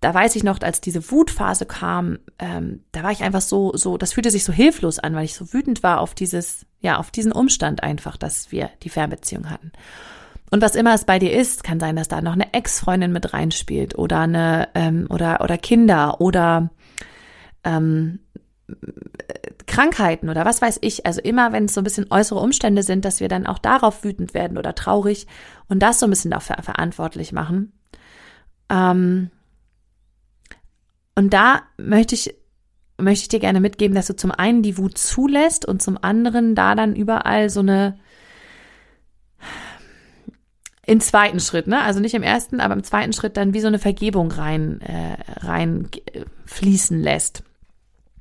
da 0.00 0.14
weiß 0.14 0.36
ich 0.36 0.44
noch, 0.44 0.60
als 0.60 0.80
diese 0.80 1.10
Wutphase 1.10 1.66
kam, 1.66 2.18
ähm, 2.38 2.84
da 2.92 3.02
war 3.02 3.10
ich 3.10 3.22
einfach 3.22 3.40
so, 3.40 3.72
so, 3.74 3.98
das 3.98 4.12
fühlte 4.12 4.30
sich 4.30 4.44
so 4.44 4.52
hilflos 4.52 4.98
an, 4.98 5.14
weil 5.14 5.24
ich 5.24 5.34
so 5.34 5.52
wütend 5.52 5.82
war 5.82 6.00
auf 6.00 6.14
dieses, 6.14 6.66
ja, 6.80 6.98
auf 6.98 7.10
diesen 7.10 7.32
Umstand 7.32 7.82
einfach, 7.82 8.16
dass 8.16 8.52
wir 8.52 8.70
die 8.84 8.90
Fernbeziehung 8.90 9.50
hatten. 9.50 9.72
Und 10.50 10.62
was 10.62 10.74
immer 10.74 10.94
es 10.94 11.04
bei 11.04 11.18
dir 11.18 11.32
ist, 11.32 11.64
kann 11.64 11.80
sein, 11.80 11.96
dass 11.96 12.08
da 12.08 12.20
noch 12.20 12.32
eine 12.32 12.52
Ex-Freundin 12.54 13.12
mit 13.12 13.32
reinspielt 13.32 13.98
oder 13.98 14.20
eine 14.20 14.68
ähm, 14.74 15.06
oder 15.10 15.40
oder 15.42 15.58
Kinder 15.58 16.20
oder 16.20 16.70
ähm, 17.64 18.20
Krankheiten 19.66 20.28
oder 20.28 20.44
was 20.44 20.62
weiß 20.62 20.78
ich. 20.80 21.06
Also 21.06 21.20
immer, 21.20 21.52
wenn 21.52 21.66
es 21.66 21.74
so 21.74 21.80
ein 21.80 21.84
bisschen 21.84 22.06
äußere 22.10 22.38
Umstände 22.38 22.82
sind, 22.82 23.04
dass 23.04 23.20
wir 23.20 23.28
dann 23.28 23.46
auch 23.46 23.58
darauf 23.58 24.04
wütend 24.04 24.34
werden 24.34 24.58
oder 24.58 24.74
traurig 24.74 25.26
und 25.68 25.82
das 25.82 26.00
so 26.00 26.06
ein 26.06 26.10
bisschen 26.10 26.30
dafür 26.30 26.56
verantwortlich 26.62 27.32
machen. 27.32 27.72
Ähm, 28.70 29.30
und 31.14 31.32
da 31.34 31.62
möchte 31.76 32.14
ich 32.14 32.34
möchte 33.00 33.22
ich 33.22 33.28
dir 33.28 33.40
gerne 33.40 33.60
mitgeben, 33.60 33.94
dass 33.94 34.08
du 34.08 34.16
zum 34.16 34.32
einen 34.32 34.62
die 34.62 34.76
Wut 34.76 34.98
zulässt 34.98 35.64
und 35.66 35.80
zum 35.80 35.98
anderen 36.02 36.54
da 36.54 36.74
dann 36.74 36.96
überall 36.96 37.48
so 37.48 37.60
eine 37.60 37.98
im 40.88 41.00
zweiten 41.00 41.38
Schritt, 41.38 41.66
ne? 41.66 41.82
Also 41.82 42.00
nicht 42.00 42.14
im 42.14 42.22
ersten, 42.22 42.60
aber 42.60 42.72
im 42.72 42.82
zweiten 42.82 43.12
Schritt 43.12 43.36
dann 43.36 43.52
wie 43.52 43.60
so 43.60 43.66
eine 43.66 43.78
Vergebung 43.78 44.32
rein, 44.32 44.80
äh, 44.80 45.18
rein 45.44 45.90
äh, 46.14 46.24
fließen 46.46 46.98
lässt. 46.98 47.42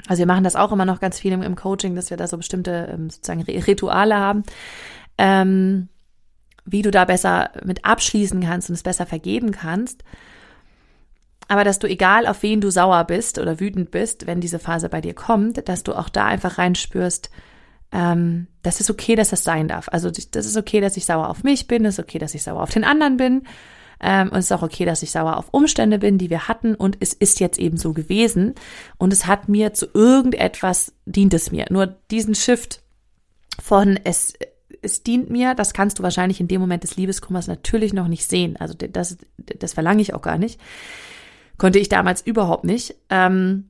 Also 0.09 0.19
wir 0.19 0.25
machen 0.25 0.43
das 0.43 0.57
auch 0.57 0.73
immer 0.73 0.83
noch 0.83 0.99
ganz 0.99 1.17
viel 1.17 1.31
im, 1.31 1.41
im 1.41 1.55
Coaching, 1.55 1.95
dass 1.95 2.09
wir 2.09 2.17
da 2.17 2.27
so 2.27 2.35
bestimmte 2.35 2.89
ähm, 2.91 3.09
sozusagen 3.09 3.41
Rituale 3.43 4.17
haben, 4.17 4.43
ähm, 5.17 5.87
wie 6.65 6.81
du 6.81 6.91
da 6.91 7.05
besser 7.05 7.51
mit 7.63 7.85
abschließen 7.85 8.41
kannst 8.41 8.69
und 8.69 8.73
es 8.73 8.83
besser 8.83 9.05
vergeben 9.05 9.51
kannst. 9.51 10.03
Aber 11.47 11.63
dass 11.63 11.79
du, 11.79 11.87
egal 11.87 12.27
auf 12.27 12.43
wen 12.43 12.59
du 12.59 12.69
sauer 12.69 13.05
bist 13.05 13.39
oder 13.39 13.61
wütend 13.61 13.91
bist, 13.91 14.27
wenn 14.27 14.41
diese 14.41 14.59
Phase 14.59 14.89
bei 14.89 14.99
dir 14.99 15.13
kommt, 15.13 15.69
dass 15.69 15.83
du 15.83 15.93
auch 15.93 16.09
da 16.09 16.25
einfach 16.25 16.57
reinspürst, 16.57 17.29
ähm, 17.91 18.47
das 18.63 18.81
ist 18.81 18.89
okay, 18.89 19.15
dass 19.15 19.29
das 19.29 19.43
sein 19.43 19.67
darf. 19.67 19.89
Also 19.91 20.09
das 20.09 20.45
ist 20.45 20.57
okay, 20.57 20.81
dass 20.81 20.97
ich 20.97 21.05
sauer 21.05 21.29
auf 21.29 21.43
mich 21.43 21.67
bin, 21.67 21.83
das 21.83 21.95
ist 21.95 22.03
okay, 22.03 22.19
dass 22.19 22.35
ich 22.35 22.43
sauer 22.43 22.61
auf 22.61 22.71
den 22.71 22.83
anderen 22.83 23.17
bin. 23.17 23.43
Ähm, 23.99 24.29
und 24.29 24.37
es 24.37 24.45
ist 24.45 24.51
auch 24.51 24.61
okay, 24.61 24.85
dass 24.85 25.03
ich 25.03 25.11
sauer 25.11 25.37
auf 25.37 25.49
Umstände 25.51 25.99
bin, 25.99 26.17
die 26.17 26.29
wir 26.29 26.47
hatten. 26.47 26.75
Und 26.75 26.97
es 26.99 27.13
ist 27.13 27.39
jetzt 27.39 27.57
eben 27.57 27.77
so 27.77 27.93
gewesen. 27.93 28.55
Und 28.97 29.13
es 29.13 29.25
hat 29.25 29.49
mir 29.49 29.73
zu 29.73 29.87
irgendetwas 29.93 30.93
dient 31.05 31.33
es 31.33 31.51
mir. 31.51 31.65
Nur 31.69 31.87
diesen 31.87 32.35
Shift 32.35 32.81
von 33.59 33.99
es, 34.03 34.33
es 34.81 35.03
dient 35.03 35.29
mir, 35.29 35.55
das 35.55 35.73
kannst 35.73 35.97
du 35.97 36.03
wahrscheinlich 36.03 36.39
in 36.39 36.47
dem 36.47 36.61
Moment 36.61 36.83
des 36.83 36.95
Liebeskummers 36.95 37.47
natürlich 37.47 37.93
noch 37.93 38.07
nicht 38.07 38.29
sehen. 38.29 38.55
Also 38.57 38.75
das, 38.75 39.17
das 39.37 39.73
verlange 39.73 40.01
ich 40.01 40.13
auch 40.13 40.21
gar 40.21 40.37
nicht. 40.37 40.59
Konnte 41.57 41.79
ich 41.79 41.89
damals 41.89 42.21
überhaupt 42.21 42.65
nicht. 42.65 42.95
Ähm, 43.09 43.69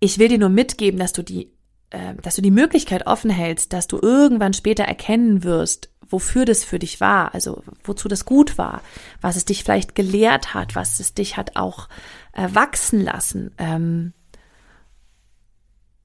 ich 0.00 0.18
will 0.18 0.26
dir 0.26 0.38
nur 0.38 0.48
mitgeben, 0.48 0.98
dass 0.98 1.12
du 1.12 1.22
die, 1.22 1.52
äh, 1.92 2.14
dass 2.20 2.36
du 2.36 2.42
die 2.42 2.50
Möglichkeit 2.50 3.06
offen 3.06 3.30
hältst, 3.30 3.72
dass 3.72 3.86
du 3.86 3.98
irgendwann 4.00 4.54
später 4.54 4.84
erkennen 4.84 5.44
wirst, 5.44 5.90
wofür 6.08 6.44
das 6.44 6.64
für 6.64 6.78
dich 6.78 7.00
war, 7.00 7.34
also 7.34 7.62
wozu 7.84 8.08
das 8.08 8.24
gut 8.24 8.58
war, 8.58 8.82
was 9.20 9.36
es 9.36 9.44
dich 9.44 9.64
vielleicht 9.64 9.94
gelehrt 9.94 10.54
hat, 10.54 10.74
was 10.74 11.00
es 11.00 11.14
dich 11.14 11.36
hat 11.36 11.56
auch 11.56 11.88
äh, 12.32 12.48
wachsen 12.52 13.00
lassen. 13.00 13.52
Ähm, 13.58 14.12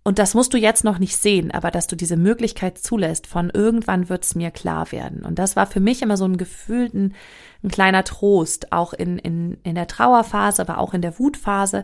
und 0.04 0.20
das 0.20 0.34
musst 0.34 0.54
du 0.54 0.58
jetzt 0.58 0.86
noch 0.86 1.00
nicht 1.00 1.18
sehen, 1.18 1.52
aber 1.52 1.70
dass 1.70 1.88
du 1.88 1.98
diese 1.98 2.16
Möglichkeit 2.16 2.78
zulässt, 2.78 3.28
von 3.28 3.50
irgendwann 3.50 4.08
wird 4.08 4.24
es 4.24 4.36
mir 4.36 4.52
klar 4.52 4.94
werden. 4.94 5.26
Und 5.26 5.38
das 5.38 5.58
war 5.58 5.68
für 5.68 5.82
mich 5.82 6.02
immer 6.02 6.16
so 6.16 6.24
ein 6.24 6.38
gefühlten, 6.38 7.14
ein 7.62 7.70
kleiner 7.70 8.06
Trost, 8.06 8.72
auch 8.72 8.94
in, 8.94 9.18
in, 9.18 9.58
in 9.64 9.76
der 9.76 9.88
Trauerphase, 9.88 10.62
aber 10.62 10.78
auch 10.78 10.94
in 10.94 11.02
der 11.02 11.20
Wutphase, 11.20 11.84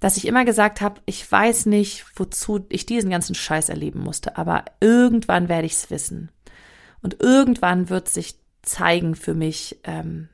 dass 0.00 0.16
ich 0.16 0.26
immer 0.26 0.44
gesagt 0.44 0.80
habe, 0.80 1.00
ich 1.06 1.30
weiß 1.30 1.66
nicht, 1.66 2.04
wozu 2.16 2.66
ich 2.68 2.86
diesen 2.86 3.10
ganzen 3.10 3.34
Scheiß 3.34 3.68
erleben 3.68 4.00
musste, 4.00 4.36
aber 4.36 4.64
irgendwann 4.80 5.48
werde 5.48 5.66
ich 5.66 5.72
es 5.72 5.90
wissen. 5.90 6.30
Und 7.02 7.20
irgendwann 7.20 7.88
wird 7.88 8.08
sich 8.08 8.38
zeigen 8.62 9.14
für 9.14 9.34
mich, 9.34 9.78
ähm, 9.84 10.28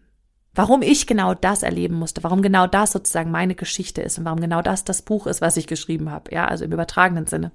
warum 0.55 0.83
ich 0.83 1.07
genau 1.07 1.35
das 1.35 1.63
erleben 1.63 1.95
musste, 1.95 2.25
warum 2.25 2.43
genau 2.43 2.67
das 2.67 2.93
sozusagen 2.93 3.31
meine 3.31 3.55
Geschichte 3.55 4.03
ist 4.03 4.19
und 4.19 4.25
warum 4.25 4.41
genau 4.41 4.63
das 4.63 4.85
das 4.85 5.03
Buch 5.03 5.27
ist, 5.27 5.41
was 5.41 5.57
ich 5.57 5.67
geschrieben 5.67 6.11
habe, 6.11 6.35
ja, 6.35 6.47
also 6.47 6.65
im 6.65 6.73
übertragenen 6.73 7.27
Sinne. 7.27 7.53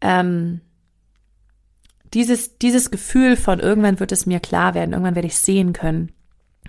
Ähm, 0.00 0.60
dieses, 2.14 2.58
dieses 2.58 2.90
Gefühl 2.90 3.36
von 3.36 3.60
irgendwann 3.60 4.00
wird 4.00 4.12
es 4.12 4.24
mir 4.24 4.40
klar 4.40 4.74
werden, 4.74 4.92
irgendwann 4.92 5.14
werde 5.14 5.28
ich 5.28 5.38
sehen 5.38 5.72
können, 5.72 6.12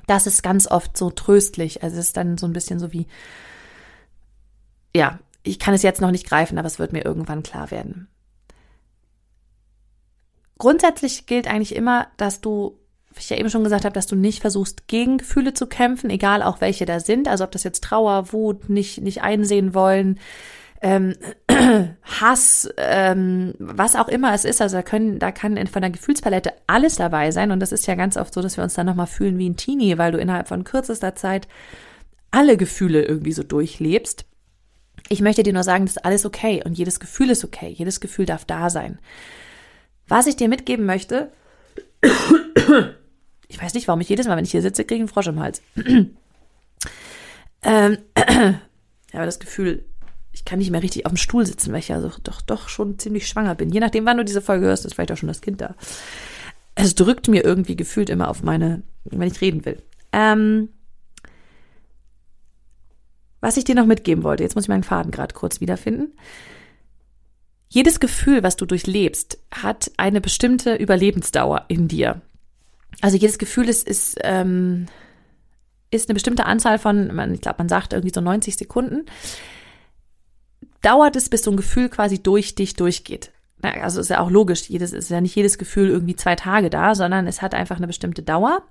das 0.07 0.27
ist 0.27 0.41
ganz 0.41 0.67
oft 0.67 0.97
so 0.97 1.11
tröstlich. 1.11 1.83
Also 1.83 1.97
es 1.97 2.07
ist 2.07 2.17
dann 2.17 2.37
so 2.37 2.47
ein 2.47 2.53
bisschen 2.53 2.79
so 2.79 2.91
wie, 2.91 3.05
ja, 4.95 5.19
ich 5.43 5.59
kann 5.59 5.73
es 5.73 5.83
jetzt 5.83 6.01
noch 6.01 6.11
nicht 6.11 6.27
greifen, 6.27 6.57
aber 6.57 6.67
es 6.67 6.79
wird 6.79 6.93
mir 6.93 7.05
irgendwann 7.05 7.43
klar 7.43 7.71
werden. 7.71 8.07
Grundsätzlich 10.57 11.25
gilt 11.25 11.47
eigentlich 11.47 11.75
immer, 11.75 12.07
dass 12.17 12.41
du 12.41 12.79
wie 13.13 13.21
ich 13.21 13.29
ja 13.29 13.37
eben 13.37 13.49
schon 13.49 13.63
gesagt 13.63 13.85
habe, 13.85 13.93
dass 13.93 14.07
du 14.07 14.15
nicht 14.15 14.41
versuchst, 14.41 14.87
gegen 14.87 15.17
Gefühle 15.17 15.53
zu 15.53 15.67
kämpfen, 15.67 16.09
egal 16.09 16.43
auch 16.43 16.61
welche 16.61 16.85
da 16.85 16.99
sind. 16.99 17.27
Also 17.27 17.43
ob 17.43 17.51
das 17.51 17.63
jetzt 17.63 17.83
Trauer, 17.83 18.31
Wut, 18.31 18.69
nicht, 18.69 19.01
nicht 19.01 19.21
einsehen 19.21 19.73
wollen, 19.73 20.19
ähm, 20.81 21.15
Hass, 22.03 22.69
ähm, 22.77 23.53
was 23.57 23.95
auch 23.95 24.07
immer 24.07 24.33
es 24.33 24.45
ist. 24.45 24.61
Also 24.61 24.77
da 24.77 24.83
können, 24.83 25.19
da 25.19 25.31
kann 25.31 25.65
von 25.67 25.81
der 25.81 25.91
Gefühlspalette 25.91 26.53
alles 26.67 26.95
dabei 26.95 27.31
sein. 27.31 27.51
Und 27.51 27.59
das 27.59 27.71
ist 27.71 27.87
ja 27.87 27.95
ganz 27.95 28.15
oft 28.15 28.33
so, 28.33 28.41
dass 28.41 28.57
wir 28.57 28.63
uns 28.63 28.75
dann 28.75 28.85
nochmal 28.85 29.07
fühlen 29.07 29.37
wie 29.37 29.49
ein 29.49 29.57
Teenie, 29.57 29.97
weil 29.97 30.11
du 30.11 30.19
innerhalb 30.19 30.47
von 30.47 30.63
kürzester 30.63 31.15
Zeit 31.15 31.47
alle 32.31 32.57
Gefühle 32.57 33.03
irgendwie 33.03 33.33
so 33.33 33.43
durchlebst. 33.43 34.25
Ich 35.09 35.21
möchte 35.21 35.43
dir 35.43 35.53
nur 35.53 35.63
sagen, 35.63 35.85
das 35.85 35.97
ist 35.97 36.05
alles 36.05 36.25
okay 36.25 36.61
und 36.63 36.77
jedes 36.77 36.99
Gefühl 36.99 37.31
ist 37.31 37.43
okay. 37.43 37.69
Jedes 37.69 37.99
Gefühl 37.99 38.25
darf 38.25 38.45
da 38.45 38.69
sein. 38.69 38.99
Was 40.07 40.27
ich 40.27 40.35
dir 40.35 40.47
mitgeben 40.47 40.85
möchte, 40.85 41.31
ich 43.47 43.61
weiß 43.61 43.73
nicht, 43.73 43.87
warum 43.87 44.01
ich 44.01 44.09
jedes 44.09 44.27
Mal, 44.27 44.37
wenn 44.37 44.45
ich 44.45 44.51
hier 44.51 44.61
sitze, 44.61 44.85
kriege 44.85 44.99
einen 44.99 45.07
Frosch 45.07 45.27
im 45.27 45.39
Hals. 45.39 45.61
ähm, 47.63 47.97
ich 48.15 49.15
habe 49.15 49.25
das 49.25 49.39
Gefühl, 49.39 49.83
ich 50.31 50.45
kann 50.45 50.59
nicht 50.59 50.71
mehr 50.71 50.83
richtig 50.83 51.05
auf 51.05 51.11
dem 51.11 51.17
Stuhl 51.17 51.45
sitzen, 51.45 51.71
weil 51.71 51.79
ich 51.79 51.89
ja 51.89 51.99
so, 51.99 52.11
doch, 52.23 52.41
doch 52.41 52.69
schon 52.69 52.99
ziemlich 52.99 53.27
schwanger 53.27 53.55
bin. 53.55 53.71
Je 53.71 53.79
nachdem, 53.79 54.05
wann 54.05 54.17
du 54.17 54.25
diese 54.25 54.41
Folge 54.41 54.67
hörst, 54.67 54.85
ist 54.85 54.93
vielleicht 54.93 55.11
auch 55.11 55.17
schon 55.17 55.27
das 55.27 55.41
Kind 55.41 55.59
da. 55.59 55.75
Es 56.75 56.95
drückt 56.95 57.27
mir 57.27 57.43
irgendwie 57.43 57.75
gefühlt 57.75 58.09
immer 58.09 58.29
auf 58.29 58.43
meine, 58.43 58.83
wenn 59.05 59.27
ich 59.27 59.41
reden 59.41 59.65
will. 59.65 59.81
Ähm, 60.13 60.69
was 63.41 63.57
ich 63.57 63.63
dir 63.63 63.75
noch 63.75 63.85
mitgeben 63.85 64.23
wollte, 64.23 64.43
jetzt 64.43 64.55
muss 64.55 64.65
ich 64.65 64.69
meinen 64.69 64.83
Faden 64.83 65.11
gerade 65.11 65.33
kurz 65.33 65.61
wiederfinden. 65.61 66.13
Jedes 67.69 67.99
Gefühl, 67.99 68.41
was 68.43 68.55
du 68.55 68.65
durchlebst, 68.65 69.37
hat 69.51 69.91
eine 69.97 70.21
bestimmte 70.21 70.75
Überlebensdauer 70.75 71.65
in 71.67 71.87
dir. 71.87 72.21
Also 73.01 73.15
jedes 73.15 73.37
Gefühl 73.37 73.69
ist, 73.69 73.87
ist, 73.87 74.17
ähm, 74.23 74.87
ist 75.91 76.09
eine 76.09 76.15
bestimmte 76.15 76.45
Anzahl 76.45 76.79
von, 76.79 77.07
ich 77.33 77.41
glaube, 77.41 77.59
man 77.59 77.69
sagt 77.69 77.93
irgendwie 77.93 78.13
so 78.13 78.21
90 78.21 78.57
Sekunden. 78.57 79.05
Dauert 80.81 81.15
es, 81.15 81.29
bis 81.29 81.43
so 81.43 81.51
ein 81.51 81.57
Gefühl 81.57 81.89
quasi 81.89 82.21
durch 82.21 82.55
dich 82.55 82.73
durchgeht. 82.75 83.31
Also 83.61 83.99
ist 83.99 84.09
ja 84.09 84.21
auch 84.21 84.29
logisch, 84.29 84.69
jedes 84.69 84.93
ist 84.93 85.09
ja 85.09 85.19
nicht 85.19 85.35
jedes 85.35 85.57
Gefühl 85.57 85.89
irgendwie 85.89 86.15
zwei 86.15 86.35
Tage 86.35 86.69
da, 86.69 86.95
sondern 86.95 87.27
es 87.27 87.41
hat 87.41 87.53
einfach 87.53 87.77
eine 87.77 87.87
bestimmte 87.87 88.23
Dauer. 88.23 88.63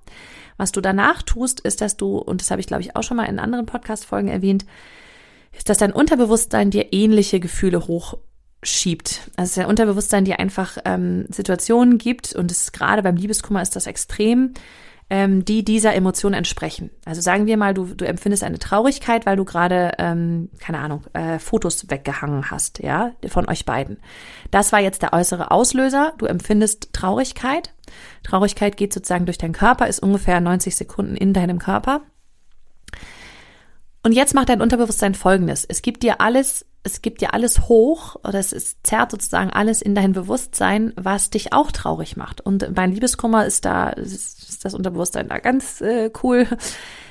Was 0.59 0.73
du 0.73 0.83
danach 0.83 1.23
tust, 1.23 1.61
ist, 1.61 1.81
dass 1.81 1.97
du, 1.97 2.19
und 2.19 2.43
das 2.43 2.51
habe 2.51 2.61
ich 2.61 2.67
glaube 2.67 2.83
ich 2.83 2.95
auch 2.95 3.03
schon 3.03 3.17
mal 3.17 3.25
in 3.25 3.39
anderen 3.39 3.65
Podcast-Folgen 3.65 4.29
erwähnt, 4.29 4.67
ist, 5.57 5.71
dass 5.71 5.79
dein 5.79 5.93
Unterbewusstsein 5.93 6.71
dir 6.71 6.93
ähnliche 6.93 7.41
Gefühle 7.41 7.87
hoch 7.87 8.19
schiebt. 8.63 9.31
Also 9.37 9.61
der 9.61 9.69
Unterbewusstsein 9.69 10.25
dir 10.25 10.41
einfach 10.41 10.79
ähm, 10.85 11.27
Situationen 11.31 11.97
gibt 11.97 12.35
und 12.35 12.51
es 12.51 12.73
gerade 12.73 13.03
beim 13.03 13.17
Liebeskummer 13.17 13.63
ist 13.63 13.77
das 13.77 13.87
extrem, 13.87 14.53
ähm, 15.11 15.45
die 15.45 15.65
dieser 15.65 15.95
Emotion 15.95 16.35
entsprechen. 16.35 16.91
Also 17.05 17.21
sagen 17.21 17.47
wir 17.47 17.57
mal, 17.57 17.73
du, 17.73 17.87
du 17.87 18.07
empfindest 18.07 18.45
eine 18.45 18.59
Traurigkeit, 18.59 19.25
weil 19.25 19.37
du 19.37 19.45
gerade, 19.45 19.93
ähm, 19.99 20.51
keine 20.59 20.79
Ahnung, 20.79 21.05
äh, 21.15 21.39
Fotos 21.39 21.91
weggehangen 21.91 22.51
hast, 22.51 22.81
ja, 22.81 23.13
von 23.29 23.49
euch 23.49 23.65
beiden. 23.65 23.99
Das 24.51 24.73
war 24.73 24.81
jetzt 24.81 25.03
der 25.03 25.15
äußere 25.15 25.51
Auslöser. 25.51 26.13
Du 26.19 26.27
empfindest 26.27 26.93
Traurigkeit. 26.93 27.73
Traurigkeit 28.23 28.77
geht 28.77 28.93
sozusagen 28.93 29.25
durch 29.25 29.39
deinen 29.39 29.55
Körper, 29.55 29.87
ist 29.87 30.01
ungefähr 30.01 30.41
90 30.41 30.77
Sekunden 30.77 31.17
in 31.17 31.33
deinem 31.33 31.59
Körper. 31.59 32.03
Und 34.03 34.13
jetzt 34.13 34.35
macht 34.35 34.51
dein 34.51 34.61
Unterbewusstsein 34.61 35.15
Folgendes. 35.15 35.65
Es 35.65 35.83
gibt 35.83 36.03
dir 36.03 36.21
alles 36.21 36.67
es 36.83 37.03
gibt 37.03 37.21
dir 37.21 37.35
alles 37.35 37.69
hoch 37.69 38.17
oder 38.17 38.39
es 38.39 38.53
ist, 38.53 38.79
zerrt 38.87 39.11
sozusagen 39.11 39.51
alles 39.51 39.83
in 39.83 39.95
dein 39.95 40.13
Bewusstsein, 40.13 40.93
was 40.97 41.31
dich 41.31 41.53
auch 41.53 41.73
traurig 41.73 42.17
macht. 42.17 42.41
Und 42.41 42.75
beim 42.75 42.93
Liebeskummer 42.93 43.47
ist 43.47 43.65
da, 43.65 43.91
ist 43.91 44.65
das 44.65 44.75
Unterbewusstsein 44.75 45.29
da 45.29 45.39
ganz 45.39 45.81
äh, 45.81 46.11
cool 46.23 46.47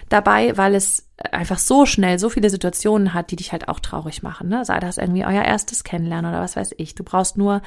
dabei, 0.09 0.55
weil 0.55 0.75
es 0.75 1.07
einfach 1.31 1.57
so 1.57 1.85
schnell 1.85 2.19
so 2.19 2.29
viele 2.29 2.49
Situationen 2.49 3.13
hat, 3.13 3.31
die 3.31 3.35
dich 3.35 3.51
halt 3.51 3.67
auch 3.67 3.79
traurig 3.79 4.23
machen. 4.23 4.49
Ne? 4.49 4.63
Sei 4.65 4.79
das 4.79 4.97
irgendwie 4.97 5.25
euer 5.25 5.43
erstes 5.43 5.83
Kennenlernen 5.83 6.31
oder 6.31 6.41
was 6.41 6.55
weiß 6.55 6.75
ich. 6.77 6.95
Du 6.95 7.03
brauchst 7.03 7.37
nur 7.37 7.61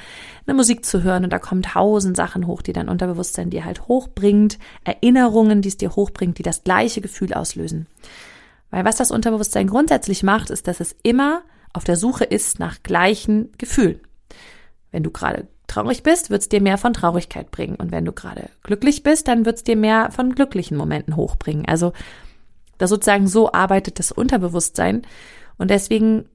eine 0.47 0.55
Musik 0.55 0.85
zu 0.85 1.03
hören 1.03 1.23
und 1.23 1.31
da 1.31 1.39
kommen 1.39 1.61
tausend 1.61 2.15
Sachen 2.15 2.47
hoch, 2.47 2.61
die 2.61 2.73
dein 2.73 2.89
Unterbewusstsein 2.89 3.49
dir 3.49 3.65
halt 3.65 3.87
hochbringt, 3.87 4.57
Erinnerungen, 4.83 5.61
die 5.61 5.69
es 5.69 5.77
dir 5.77 5.95
hochbringt, 5.95 6.37
die 6.37 6.43
das 6.43 6.63
gleiche 6.63 7.01
Gefühl 7.01 7.33
auslösen. 7.33 7.87
Weil 8.71 8.85
was 8.85 8.95
das 8.95 9.11
Unterbewusstsein 9.11 9.67
grundsätzlich 9.67 10.23
macht, 10.23 10.49
ist, 10.49 10.67
dass 10.67 10.79
es 10.79 10.95
immer 11.03 11.41
auf 11.73 11.83
der 11.83 11.95
Suche 11.95 12.23
ist 12.23 12.59
nach 12.59 12.83
gleichen 12.83 13.51
Gefühlen. 13.57 13.99
Wenn 14.91 15.03
du 15.03 15.11
gerade 15.11 15.47
traurig 15.67 16.03
bist, 16.03 16.29
wird 16.29 16.41
es 16.41 16.49
dir 16.49 16.61
mehr 16.61 16.77
von 16.77 16.93
Traurigkeit 16.93 17.49
bringen. 17.51 17.75
Und 17.75 17.91
wenn 17.91 18.05
du 18.05 18.11
gerade 18.11 18.49
glücklich 18.63 19.03
bist, 19.03 19.27
dann 19.27 19.45
wird 19.45 19.57
es 19.57 19.63
dir 19.63 19.77
mehr 19.77 20.11
von 20.11 20.35
glücklichen 20.35 20.75
Momenten 20.75 21.15
hochbringen. 21.15 21.65
Also 21.65 21.93
da 22.77 22.87
sozusagen 22.87 23.27
so 23.27 23.51
arbeitet 23.53 23.99
das 23.99 24.11
Unterbewusstsein. 24.11 25.03
Und 25.57 25.69
deswegen 25.69 26.25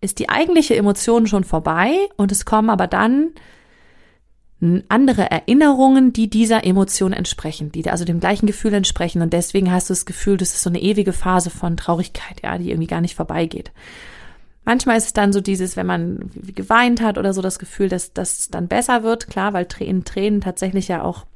ist 0.00 0.18
die 0.18 0.28
eigentliche 0.28 0.76
Emotion 0.76 1.26
schon 1.26 1.44
vorbei 1.44 1.94
und 2.16 2.32
es 2.32 2.44
kommen 2.44 2.70
aber 2.70 2.86
dann 2.86 3.30
andere 4.88 5.30
Erinnerungen, 5.30 6.12
die 6.12 6.28
dieser 6.28 6.64
Emotion 6.64 7.14
entsprechen, 7.14 7.72
die 7.72 7.88
also 7.88 8.04
dem 8.04 8.20
gleichen 8.20 8.46
Gefühl 8.46 8.74
entsprechen. 8.74 9.22
Und 9.22 9.32
deswegen 9.32 9.72
hast 9.72 9.88
du 9.88 9.94
das 9.94 10.04
Gefühl, 10.04 10.36
das 10.36 10.52
ist 10.52 10.62
so 10.62 10.68
eine 10.68 10.82
ewige 10.82 11.14
Phase 11.14 11.48
von 11.48 11.78
Traurigkeit, 11.78 12.42
ja, 12.42 12.58
die 12.58 12.70
irgendwie 12.70 12.86
gar 12.86 13.00
nicht 13.00 13.14
vorbeigeht. 13.14 13.72
Manchmal 14.64 14.98
ist 14.98 15.06
es 15.06 15.12
dann 15.12 15.32
so 15.32 15.40
dieses, 15.40 15.76
wenn 15.76 15.86
man 15.86 16.30
geweint 16.34 17.00
hat 17.00 17.18
oder 17.18 17.32
so, 17.32 17.42
das 17.42 17.58
Gefühl, 17.58 17.88
dass 17.88 18.12
das 18.12 18.48
dann 18.48 18.68
besser 18.68 19.02
wird. 19.02 19.28
Klar, 19.28 19.52
weil 19.52 19.66
in 19.80 20.04
Tränen 20.04 20.40
tatsächlich 20.40 20.88
ja 20.88 21.02
auch 21.02 21.26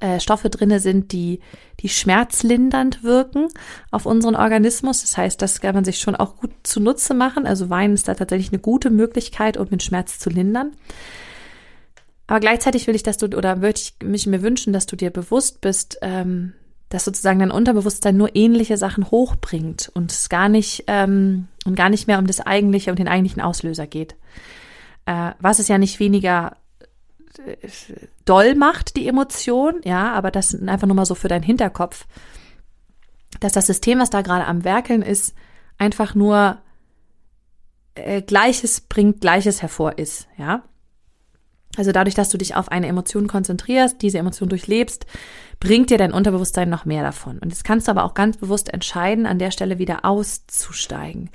äh, 0.00 0.18
Stoffe 0.18 0.50
drinne 0.50 0.80
sind, 0.80 1.12
die, 1.12 1.40
die 1.80 1.88
schmerzlindernd 1.88 3.04
wirken 3.04 3.48
auf 3.90 4.06
unseren 4.06 4.34
Organismus. 4.34 5.02
Das 5.02 5.16
heißt, 5.16 5.40
das 5.40 5.60
kann 5.60 5.74
man 5.74 5.84
sich 5.84 5.98
schon 5.98 6.16
auch 6.16 6.36
gut 6.36 6.52
zunutze 6.62 7.14
machen. 7.14 7.46
Also 7.46 7.70
Weinen 7.70 7.94
ist 7.94 8.08
da 8.08 8.14
tatsächlich 8.14 8.50
eine 8.50 8.60
gute 8.60 8.90
Möglichkeit, 8.90 9.56
um 9.56 9.68
den 9.68 9.80
Schmerz 9.80 10.18
zu 10.18 10.30
lindern. 10.30 10.72
Aber 12.26 12.40
gleichzeitig 12.40 12.86
will 12.86 12.94
ich, 12.94 13.02
dass 13.02 13.18
du, 13.18 13.26
oder 13.26 13.60
würde 13.60 13.78
ich 13.78 13.94
mich 14.02 14.26
mir 14.26 14.42
wünschen, 14.42 14.72
dass 14.72 14.86
du 14.86 14.96
dir 14.96 15.10
bewusst 15.10 15.60
bist, 15.60 15.98
ähm, 16.00 16.54
dass 16.94 17.04
sozusagen 17.04 17.40
dein 17.40 17.50
Unterbewusstsein 17.50 18.16
nur 18.16 18.36
ähnliche 18.36 18.76
Sachen 18.76 19.10
hochbringt 19.10 19.90
und 19.94 20.12
es 20.12 20.28
gar 20.28 20.48
nicht 20.48 20.84
ähm, 20.86 21.48
und 21.64 21.74
gar 21.74 21.88
nicht 21.88 22.06
mehr 22.06 22.20
um 22.20 22.26
das 22.28 22.40
eigentliche 22.40 22.92
und 22.92 23.00
den 23.00 23.08
eigentlichen 23.08 23.42
Auslöser 23.42 23.88
geht. 23.88 24.14
Äh, 25.04 25.32
was 25.40 25.58
es 25.58 25.66
ja 25.66 25.76
nicht 25.76 25.98
weniger 25.98 26.56
doll 28.24 28.54
macht, 28.54 28.94
die 28.94 29.08
Emotion, 29.08 29.80
ja, 29.82 30.12
aber 30.12 30.30
das 30.30 30.54
einfach 30.54 30.86
nur 30.86 30.94
mal 30.94 31.04
so 31.04 31.16
für 31.16 31.26
deinen 31.26 31.42
Hinterkopf, 31.42 32.06
dass 33.40 33.50
das 33.50 33.66
System, 33.66 33.98
was 33.98 34.10
da 34.10 34.22
gerade 34.22 34.46
am 34.46 34.62
Werkeln 34.62 35.02
ist, 35.02 35.34
einfach 35.78 36.14
nur 36.14 36.58
äh, 37.96 38.22
Gleiches 38.22 38.80
bringt, 38.80 39.20
Gleiches 39.20 39.62
hervor 39.62 39.98
ist, 39.98 40.28
ja. 40.38 40.62
Also 41.76 41.92
dadurch, 41.92 42.14
dass 42.14 42.28
du 42.28 42.38
dich 42.38 42.54
auf 42.54 42.70
eine 42.70 42.86
Emotion 42.86 43.26
konzentrierst, 43.26 44.00
diese 44.02 44.18
Emotion 44.18 44.48
durchlebst, 44.48 45.06
bringt 45.60 45.90
dir 45.90 45.98
dein 45.98 46.12
Unterbewusstsein 46.12 46.68
noch 46.68 46.84
mehr 46.84 47.02
davon. 47.02 47.38
Und 47.38 47.50
jetzt 47.50 47.64
kannst 47.64 47.88
du 47.88 47.90
aber 47.90 48.04
auch 48.04 48.14
ganz 48.14 48.36
bewusst 48.36 48.72
entscheiden, 48.72 49.26
an 49.26 49.38
der 49.38 49.50
Stelle 49.50 49.78
wieder 49.78 50.04
auszusteigen. 50.04 51.30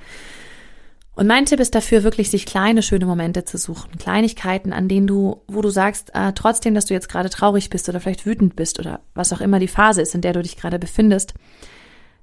Und 1.19 1.27
mein 1.27 1.45
Tipp 1.45 1.59
ist 1.59 1.75
dafür, 1.75 2.03
wirklich 2.03 2.29
sich 2.29 2.45
kleine, 2.45 2.81
schöne 2.81 3.05
Momente 3.05 3.43
zu 3.43 3.57
suchen. 3.57 3.97
Kleinigkeiten, 3.97 4.71
an 4.71 4.87
denen 4.87 5.05
du, 5.05 5.41
wo 5.47 5.61
du 5.61 5.69
sagst, 5.69 6.11
äh, 6.15 6.31
trotzdem, 6.33 6.75
dass 6.75 6.85
du 6.85 6.93
jetzt 6.93 7.09
gerade 7.09 7.29
traurig 7.29 7.69
bist 7.69 7.89
oder 7.89 7.99
vielleicht 7.99 8.25
wütend 8.25 8.55
bist 8.55 8.79
oder 8.79 9.01
was 9.15 9.33
auch 9.33 9.41
immer 9.41 9.59
die 9.59 9.67
Phase 9.67 10.01
ist, 10.01 10.15
in 10.15 10.21
der 10.21 10.31
du 10.31 10.41
dich 10.41 10.55
gerade 10.55 10.79
befindest, 10.79 11.33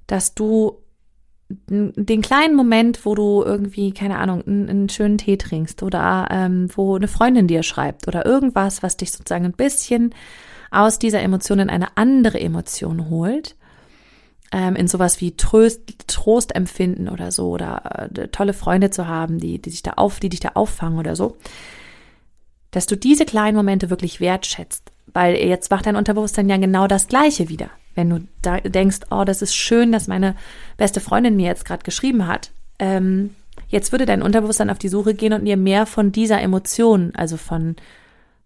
dass 0.07 0.33
du 0.33 0.79
den 1.49 2.21
kleinen 2.21 2.55
Moment, 2.55 3.05
wo 3.05 3.15
du 3.15 3.41
irgendwie, 3.43 3.93
keine 3.93 4.17
Ahnung, 4.17 4.43
einen, 4.45 4.69
einen 4.69 4.89
schönen 4.89 5.17
Tee 5.17 5.37
trinkst 5.37 5.81
oder 5.81 6.27
ähm, 6.29 6.67
wo 6.75 6.95
eine 6.95 7.07
Freundin 7.07 7.47
dir 7.47 7.63
schreibt 7.63 8.07
oder 8.07 8.25
irgendwas, 8.25 8.83
was 8.83 8.97
dich 8.97 9.11
sozusagen 9.11 9.45
ein 9.45 9.53
bisschen 9.53 10.13
aus 10.71 10.99
dieser 10.99 11.21
Emotion 11.21 11.59
in 11.59 11.69
eine 11.69 11.95
andere 11.95 12.39
Emotion 12.39 13.09
holt, 13.09 13.55
ähm, 14.51 14.75
in 14.75 14.89
sowas 14.89 15.21
wie 15.21 15.37
Trost, 15.37 15.81
Trost 16.07 16.53
empfinden 16.53 17.07
oder 17.07 17.31
so 17.31 17.49
oder 17.49 18.09
äh, 18.13 18.27
tolle 18.27 18.53
Freunde 18.53 18.89
zu 18.89 19.07
haben, 19.07 19.39
die, 19.39 19.61
die 19.61 19.69
sich 19.69 19.83
da 19.83 19.91
auf, 19.91 20.19
die 20.19 20.29
dich 20.29 20.41
da 20.41 20.51
auffangen 20.55 20.99
oder 20.99 21.15
so, 21.15 21.37
dass 22.71 22.87
du 22.87 22.97
diese 22.97 23.25
kleinen 23.25 23.55
Momente 23.55 23.89
wirklich 23.89 24.19
wertschätzt, 24.19 24.91
weil 25.13 25.37
jetzt 25.37 25.71
macht 25.71 25.85
dein 25.85 25.95
Unterbewusstsein 25.95 26.49
ja 26.49 26.57
genau 26.57 26.87
das 26.87 27.07
Gleiche 27.07 27.47
wieder. 27.47 27.69
Wenn 27.97 28.11
du 28.11 28.19
da 28.43 28.59
denkst, 28.59 28.99
oh, 29.09 29.23
das 29.23 29.41
ist 29.41 29.55
schön, 29.55 29.91
dass 29.91 30.07
meine 30.07 30.35
beste 30.77 30.99
Freundin 30.99 31.35
mir 31.35 31.47
jetzt 31.47 31.65
gerade 31.65 31.81
geschrieben 31.81 32.27
hat. 32.27 32.51
Ähm, 32.77 33.31
jetzt 33.69 33.91
würde 33.91 34.05
dein 34.05 34.21
Unterbewusstsein 34.21 34.69
auf 34.69 34.77
die 34.77 34.87
Suche 34.87 35.15
gehen 35.15 35.33
und 35.33 35.45
dir 35.45 35.57
mehr 35.57 35.87
von 35.87 36.11
dieser 36.11 36.39
Emotion, 36.39 37.11
also 37.15 37.37
von, 37.37 37.75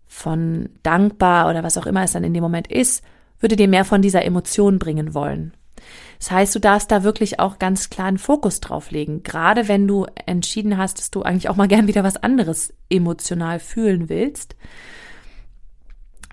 von 0.07 0.69
dankbar 0.83 1.49
oder 1.49 1.63
was 1.63 1.77
auch 1.77 1.85
immer 1.85 2.01
es 2.01 2.13
dann 2.13 2.23
in 2.23 2.33
dem 2.33 2.41
Moment 2.41 2.71
ist, 2.71 3.03
würde 3.41 3.57
dir 3.57 3.67
mehr 3.67 3.83
von 3.83 4.01
dieser 4.01 4.23
Emotion 4.23 4.79
bringen 4.79 5.13
wollen. 5.13 5.51
Das 6.17 6.31
heißt, 6.31 6.55
du 6.55 6.59
darfst 6.59 6.89
da 6.89 7.03
wirklich 7.03 7.41
auch 7.41 7.59
ganz 7.59 7.89
klar 7.89 8.07
einen 8.07 8.19
Fokus 8.19 8.61
drauf 8.61 8.89
legen. 8.89 9.21
Gerade 9.21 9.67
wenn 9.67 9.85
du 9.85 10.05
entschieden 10.27 10.77
hast, 10.77 10.97
dass 10.99 11.11
du 11.11 11.23
eigentlich 11.23 11.49
auch 11.49 11.57
mal 11.57 11.67
gern 11.67 11.87
wieder 11.87 12.05
was 12.05 12.15
anderes 12.15 12.73
emotional 12.89 13.59
fühlen 13.59 14.07
willst, 14.07 14.55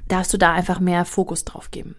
darfst 0.07 0.33
du 0.33 0.39
da 0.39 0.53
einfach 0.53 0.79
mehr 0.79 1.05
Fokus 1.05 1.45
drauf 1.45 1.73
geben 1.73 1.97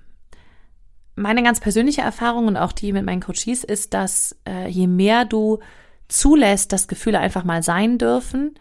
meine 1.20 1.44
ganz 1.44 1.60
persönliche 1.60 2.02
Erfahrung 2.02 2.48
und 2.48 2.58
auch 2.58 2.72
die 2.72 2.94
mit 2.94 3.06
meinen 3.06 3.22
Coaches 3.22 3.64
ist, 3.64 3.94
dass 3.94 4.36
äh, 4.48 4.68
je 4.68 4.88
mehr 4.88 5.26
du 5.26 5.60
zulässt, 6.08 6.74
dass 6.74 6.88
Gefühle 6.88 7.20
einfach 7.20 7.44
mal 7.44 7.62
sein 7.62 7.98
dürfen, 7.98 8.56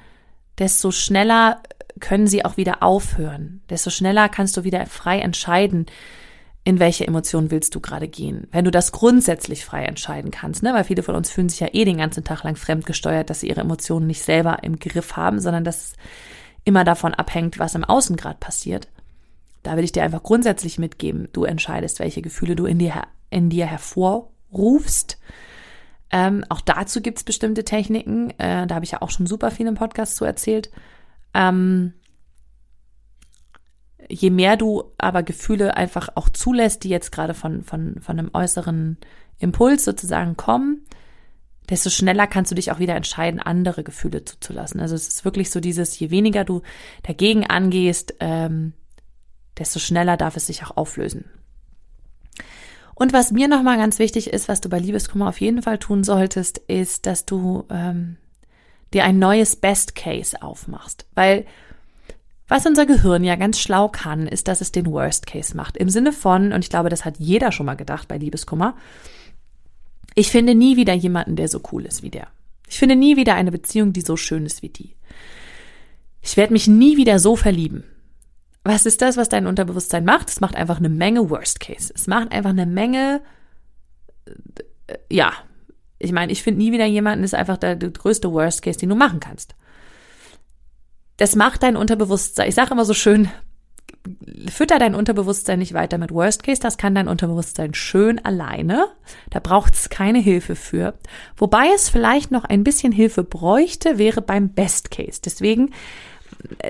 desto 0.58 0.90
schneller 0.90 1.62
können 2.00 2.26
sie 2.26 2.44
auch 2.44 2.56
wieder 2.56 2.82
aufhören. 2.82 3.62
Desto 3.70 3.90
schneller 3.90 4.28
kannst 4.28 4.56
du 4.56 4.64
wieder 4.64 4.86
frei 4.86 5.20
entscheiden, 5.20 5.86
in 6.64 6.80
welche 6.80 7.06
Emotionen 7.06 7.50
willst 7.50 7.74
du 7.74 7.80
gerade 7.80 8.08
gehen. 8.08 8.46
Wenn 8.52 8.64
du 8.64 8.70
das 8.70 8.92
grundsätzlich 8.92 9.64
frei 9.64 9.84
entscheiden 9.84 10.30
kannst, 10.30 10.62
ne? 10.62 10.74
weil 10.74 10.84
viele 10.84 11.02
von 11.02 11.14
uns 11.14 11.30
fühlen 11.30 11.48
sich 11.48 11.60
ja 11.60 11.68
eh 11.72 11.84
den 11.84 11.96
ganzen 11.96 12.24
Tag 12.24 12.44
lang 12.44 12.56
fremdgesteuert, 12.56 13.30
dass 13.30 13.40
sie 13.40 13.48
ihre 13.48 13.62
Emotionen 13.62 14.06
nicht 14.06 14.22
selber 14.22 14.58
im 14.62 14.78
Griff 14.78 15.16
haben, 15.16 15.40
sondern 15.40 15.64
dass 15.64 15.76
es 15.76 15.92
immer 16.64 16.84
davon 16.84 17.14
abhängt, 17.14 17.58
was 17.58 17.74
im 17.74 17.84
Außen 17.84 18.16
gerade 18.16 18.38
passiert. 18.38 18.88
Da 19.62 19.76
will 19.76 19.84
ich 19.84 19.92
dir 19.92 20.02
einfach 20.02 20.22
grundsätzlich 20.22 20.78
mitgeben, 20.78 21.28
du 21.32 21.44
entscheidest, 21.44 21.98
welche 21.98 22.22
Gefühle 22.22 22.56
du 22.56 22.66
in 22.66 22.78
dir, 22.78 23.02
in 23.30 23.50
dir 23.50 23.66
hervorrufst. 23.66 25.18
Ähm, 26.10 26.44
auch 26.48 26.60
dazu 26.60 27.00
gibt 27.02 27.18
es 27.18 27.24
bestimmte 27.24 27.64
Techniken. 27.64 28.30
Äh, 28.38 28.66
da 28.66 28.74
habe 28.74 28.84
ich 28.84 28.92
ja 28.92 29.02
auch 29.02 29.10
schon 29.10 29.26
super 29.26 29.50
viel 29.50 29.66
im 29.66 29.74
Podcast 29.74 30.16
zu 30.16 30.24
erzählt. 30.24 30.70
Ähm, 31.34 31.92
je 34.08 34.30
mehr 34.30 34.56
du 34.56 34.84
aber 34.96 35.22
Gefühle 35.22 35.76
einfach 35.76 36.08
auch 36.14 36.28
zulässt, 36.28 36.84
die 36.84 36.88
jetzt 36.88 37.12
gerade 37.12 37.34
von, 37.34 37.62
von, 37.62 38.00
von 38.00 38.18
einem 38.18 38.30
äußeren 38.32 38.96
Impuls 39.38 39.84
sozusagen 39.84 40.36
kommen, 40.36 40.86
desto 41.68 41.90
schneller 41.90 42.26
kannst 42.26 42.50
du 42.50 42.54
dich 42.54 42.72
auch 42.72 42.78
wieder 42.78 42.96
entscheiden, 42.96 43.40
andere 43.40 43.84
Gefühle 43.84 44.24
zuzulassen. 44.24 44.80
Also 44.80 44.94
es 44.94 45.08
ist 45.08 45.24
wirklich 45.24 45.50
so 45.50 45.60
dieses, 45.60 45.98
je 45.98 46.10
weniger 46.10 46.44
du 46.44 46.62
dagegen 47.02 47.46
angehst, 47.46 48.14
ähm, 48.20 48.72
desto 49.58 49.78
schneller 49.78 50.16
darf 50.16 50.36
es 50.36 50.46
sich 50.46 50.64
auch 50.64 50.76
auflösen. 50.76 51.24
Und 52.94 53.12
was 53.12 53.30
mir 53.30 53.46
nochmal 53.46 53.76
ganz 53.76 53.98
wichtig 53.98 54.30
ist, 54.32 54.48
was 54.48 54.60
du 54.60 54.68
bei 54.68 54.78
Liebeskummer 54.78 55.28
auf 55.28 55.40
jeden 55.40 55.62
Fall 55.62 55.78
tun 55.78 56.02
solltest, 56.02 56.58
ist, 56.58 57.06
dass 57.06 57.24
du 57.24 57.64
ähm, 57.70 58.16
dir 58.92 59.04
ein 59.04 59.18
neues 59.18 59.54
Best 59.54 59.94
Case 59.94 60.42
aufmachst. 60.42 61.06
Weil 61.14 61.46
was 62.48 62.66
unser 62.66 62.86
Gehirn 62.86 63.24
ja 63.24 63.36
ganz 63.36 63.60
schlau 63.60 63.88
kann, 63.88 64.26
ist, 64.26 64.48
dass 64.48 64.60
es 64.62 64.72
den 64.72 64.86
Worst 64.86 65.26
Case 65.26 65.56
macht. 65.56 65.76
Im 65.76 65.90
Sinne 65.90 66.12
von, 66.12 66.52
und 66.52 66.64
ich 66.64 66.70
glaube, 66.70 66.88
das 66.88 67.04
hat 67.04 67.18
jeder 67.18 67.52
schon 67.52 67.66
mal 67.66 67.76
gedacht 67.76 68.08
bei 68.08 68.16
Liebeskummer, 68.16 68.74
ich 70.14 70.30
finde 70.30 70.54
nie 70.54 70.76
wieder 70.76 70.94
jemanden, 70.94 71.36
der 71.36 71.48
so 71.48 71.60
cool 71.70 71.84
ist 71.84 72.02
wie 72.02 72.10
der. 72.10 72.26
Ich 72.66 72.78
finde 72.78 72.96
nie 72.96 73.16
wieder 73.16 73.34
eine 73.34 73.52
Beziehung, 73.52 73.92
die 73.92 74.00
so 74.00 74.16
schön 74.16 74.46
ist 74.46 74.62
wie 74.62 74.70
die. 74.70 74.96
Ich 76.22 76.36
werde 76.36 76.52
mich 76.52 76.66
nie 76.66 76.96
wieder 76.96 77.18
so 77.18 77.36
verlieben. 77.36 77.84
Was 78.64 78.86
ist 78.86 79.00
das, 79.00 79.16
was 79.16 79.28
dein 79.28 79.46
Unterbewusstsein 79.46 80.04
macht? 80.04 80.28
Es 80.28 80.40
macht 80.40 80.56
einfach 80.56 80.78
eine 80.78 80.88
Menge 80.88 81.30
Worst 81.30 81.60
Case. 81.60 81.92
Es 81.94 82.06
macht 82.06 82.32
einfach 82.32 82.50
eine 82.50 82.66
Menge, 82.66 83.22
äh, 84.86 84.98
ja, 85.10 85.32
ich 85.98 86.12
meine, 86.12 86.32
ich 86.32 86.42
finde 86.42 86.62
nie 86.62 86.72
wieder 86.72 86.86
jemanden, 86.86 87.24
ist 87.24 87.34
einfach 87.34 87.56
der, 87.56 87.76
der 87.76 87.90
größte 87.90 88.32
Worst 88.32 88.62
Case, 88.62 88.78
den 88.78 88.88
du 88.88 88.94
machen 88.94 89.20
kannst. 89.20 89.54
Das 91.16 91.34
macht 91.34 91.62
dein 91.62 91.76
Unterbewusstsein. 91.76 92.48
Ich 92.48 92.54
sage 92.54 92.72
immer 92.72 92.84
so 92.84 92.94
schön, 92.94 93.28
fütter 94.50 94.78
dein 94.78 94.94
Unterbewusstsein 94.94 95.58
nicht 95.58 95.74
weiter 95.74 95.98
mit 95.98 96.12
Worst 96.12 96.42
Case, 96.42 96.60
das 96.60 96.78
kann 96.78 96.94
dein 96.94 97.08
Unterbewusstsein 97.08 97.74
schön 97.74 98.24
alleine. 98.24 98.86
Da 99.30 99.40
braucht 99.40 99.74
es 99.74 99.88
keine 99.88 100.18
Hilfe 100.18 100.54
für. 100.54 100.94
Wobei 101.36 101.66
es 101.74 101.88
vielleicht 101.88 102.30
noch 102.30 102.44
ein 102.44 102.64
bisschen 102.64 102.92
Hilfe 102.92 103.24
bräuchte, 103.24 103.98
wäre 103.98 104.22
beim 104.22 104.50
Best 104.50 104.90
Case. 104.90 105.20
Deswegen 105.24 105.72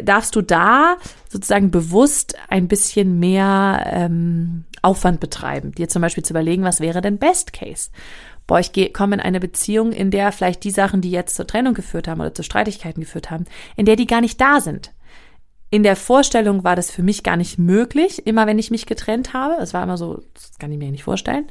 darfst 0.02 0.34
du 0.36 0.42
da 0.42 0.96
sozusagen 1.28 1.70
bewusst 1.70 2.36
ein 2.48 2.68
bisschen 2.68 3.18
mehr 3.18 3.84
ähm, 3.86 4.64
Aufwand 4.82 5.20
betreiben, 5.20 5.72
dir 5.72 5.88
zum 5.88 6.02
Beispiel 6.02 6.24
zu 6.24 6.32
überlegen, 6.32 6.64
was 6.64 6.80
wäre 6.80 7.00
denn 7.00 7.18
Best 7.18 7.52
Case? 7.52 7.90
Boah, 8.46 8.60
ich 8.60 8.72
komme 8.94 9.16
in 9.16 9.20
eine 9.20 9.40
Beziehung, 9.40 9.92
in 9.92 10.10
der 10.10 10.32
vielleicht 10.32 10.64
die 10.64 10.70
Sachen, 10.70 11.02
die 11.02 11.10
jetzt 11.10 11.36
zur 11.36 11.46
Trennung 11.46 11.74
geführt 11.74 12.08
haben 12.08 12.20
oder 12.20 12.34
zu 12.34 12.42
Streitigkeiten 12.42 13.02
geführt 13.02 13.30
haben, 13.30 13.44
in 13.76 13.84
der 13.84 13.96
die 13.96 14.06
gar 14.06 14.22
nicht 14.22 14.40
da 14.40 14.60
sind. 14.60 14.94
In 15.70 15.82
der 15.82 15.96
Vorstellung 15.96 16.64
war 16.64 16.74
das 16.74 16.90
für 16.90 17.02
mich 17.02 17.22
gar 17.22 17.36
nicht 17.36 17.58
möglich, 17.58 18.26
immer 18.26 18.46
wenn 18.46 18.58
ich 18.58 18.70
mich 18.70 18.86
getrennt 18.86 19.34
habe. 19.34 19.60
Es 19.60 19.74
war 19.74 19.82
immer 19.82 19.98
so, 19.98 20.22
das 20.32 20.58
kann 20.58 20.72
ich 20.72 20.78
mir 20.78 20.90
nicht 20.90 21.04
vorstellen. 21.04 21.46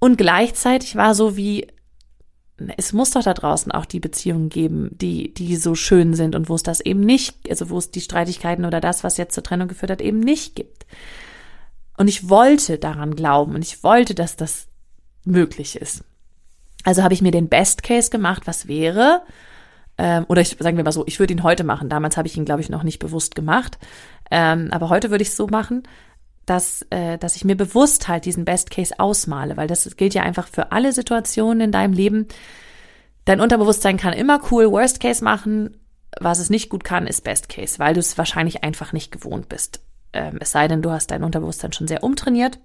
Und 0.00 0.18
gleichzeitig 0.18 0.96
war 0.96 1.14
so 1.14 1.36
wie, 1.36 1.68
es 2.76 2.92
muss 2.92 3.10
doch 3.10 3.22
da 3.22 3.34
draußen 3.34 3.70
auch 3.72 3.84
die 3.84 4.00
Beziehungen 4.00 4.48
geben, 4.48 4.90
die, 4.92 5.34
die 5.34 5.56
so 5.56 5.74
schön 5.74 6.14
sind 6.14 6.34
und 6.34 6.48
wo 6.48 6.54
es 6.54 6.62
das 6.62 6.80
eben 6.80 7.00
nicht, 7.00 7.50
also 7.50 7.68
wo 7.68 7.78
es 7.78 7.90
die 7.90 8.00
Streitigkeiten 8.00 8.64
oder 8.64 8.80
das, 8.80 9.04
was 9.04 9.18
jetzt 9.18 9.34
zur 9.34 9.42
Trennung 9.42 9.68
geführt 9.68 9.90
hat, 9.90 10.00
eben 10.00 10.20
nicht 10.20 10.56
gibt. 10.56 10.86
Und 11.96 12.08
ich 12.08 12.28
wollte 12.28 12.78
daran 12.78 13.14
glauben 13.14 13.54
und 13.54 13.62
ich 13.62 13.82
wollte, 13.82 14.14
dass 14.14 14.36
das 14.36 14.68
möglich 15.24 15.76
ist. 15.76 16.04
Also 16.84 17.02
habe 17.02 17.14
ich 17.14 17.22
mir 17.22 17.32
den 17.32 17.48
Best 17.48 17.82
Case 17.82 18.10
gemacht, 18.10 18.46
was 18.46 18.68
wäre, 18.68 19.22
ähm, 19.98 20.24
oder 20.28 20.40
ich 20.40 20.56
sagen 20.58 20.76
wir 20.76 20.84
mal 20.84 20.92
so, 20.92 21.04
ich 21.06 21.18
würde 21.18 21.32
ihn 21.32 21.42
heute 21.42 21.64
machen. 21.64 21.88
Damals 21.88 22.16
habe 22.16 22.28
ich 22.28 22.36
ihn, 22.36 22.44
glaube 22.44 22.60
ich, 22.60 22.68
noch 22.68 22.82
nicht 22.82 22.98
bewusst 22.98 23.34
gemacht. 23.34 23.78
Ähm, 24.30 24.68
aber 24.70 24.88
heute 24.88 25.10
würde 25.10 25.22
ich 25.22 25.28
es 25.28 25.36
so 25.36 25.46
machen, 25.46 25.84
dass, 26.46 26.82
äh, 26.90 27.18
dass 27.18 27.36
ich 27.36 27.44
mir 27.44 27.56
bewusst 27.56 28.08
halt 28.08 28.24
diesen 28.24 28.44
Best 28.44 28.70
Case 28.70 28.94
ausmale, 28.98 29.56
weil 29.56 29.66
das 29.66 29.96
gilt 29.96 30.14
ja 30.14 30.22
einfach 30.22 30.48
für 30.48 30.72
alle 30.72 30.92
Situationen 30.92 31.60
in 31.60 31.72
deinem 31.72 31.92
Leben. 31.92 32.28
Dein 33.24 33.40
Unterbewusstsein 33.40 33.96
kann 33.96 34.12
immer 34.12 34.40
cool 34.50 34.70
Worst 34.70 35.00
Case 35.00 35.22
machen. 35.22 35.76
Was 36.18 36.38
es 36.38 36.48
nicht 36.48 36.70
gut 36.70 36.84
kann, 36.84 37.06
ist 37.06 37.24
Best 37.24 37.48
Case, 37.48 37.78
weil 37.78 37.94
du 37.94 38.00
es 38.00 38.16
wahrscheinlich 38.16 38.62
einfach 38.62 38.92
nicht 38.92 39.10
gewohnt 39.10 39.48
bist. 39.48 39.80
Ähm, 40.12 40.38
es 40.40 40.52
sei 40.52 40.68
denn, 40.68 40.80
du 40.80 40.92
hast 40.92 41.10
dein 41.10 41.24
Unterbewusstsein 41.24 41.72
schon 41.72 41.88
sehr 41.88 42.04
umtrainiert. 42.04 42.60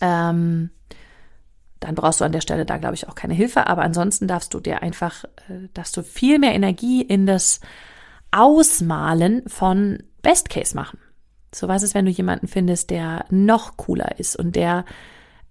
Ähm, 0.00 0.70
dann 1.80 1.94
brauchst 1.94 2.20
du 2.20 2.24
an 2.24 2.32
der 2.32 2.40
Stelle 2.40 2.64
da, 2.64 2.78
glaube 2.78 2.94
ich, 2.94 3.08
auch 3.08 3.16
keine 3.16 3.34
Hilfe. 3.34 3.66
Aber 3.66 3.82
ansonsten 3.82 4.28
darfst 4.28 4.54
du 4.54 4.60
dir 4.60 4.82
einfach, 4.82 5.24
äh, 5.48 5.68
darfst 5.74 5.96
du 5.96 6.02
viel 6.02 6.38
mehr 6.38 6.54
Energie 6.54 7.02
in 7.02 7.26
das 7.26 7.60
Ausmalen 8.30 9.42
von 9.48 10.02
Best 10.22 10.48
Case 10.48 10.74
machen. 10.74 10.98
So 11.56 11.68
was 11.68 11.82
ist, 11.82 11.94
wenn 11.94 12.04
du 12.04 12.10
jemanden 12.10 12.48
findest, 12.48 12.90
der 12.90 13.24
noch 13.30 13.76
cooler 13.76 14.18
ist 14.18 14.36
und 14.36 14.56
der 14.56 14.84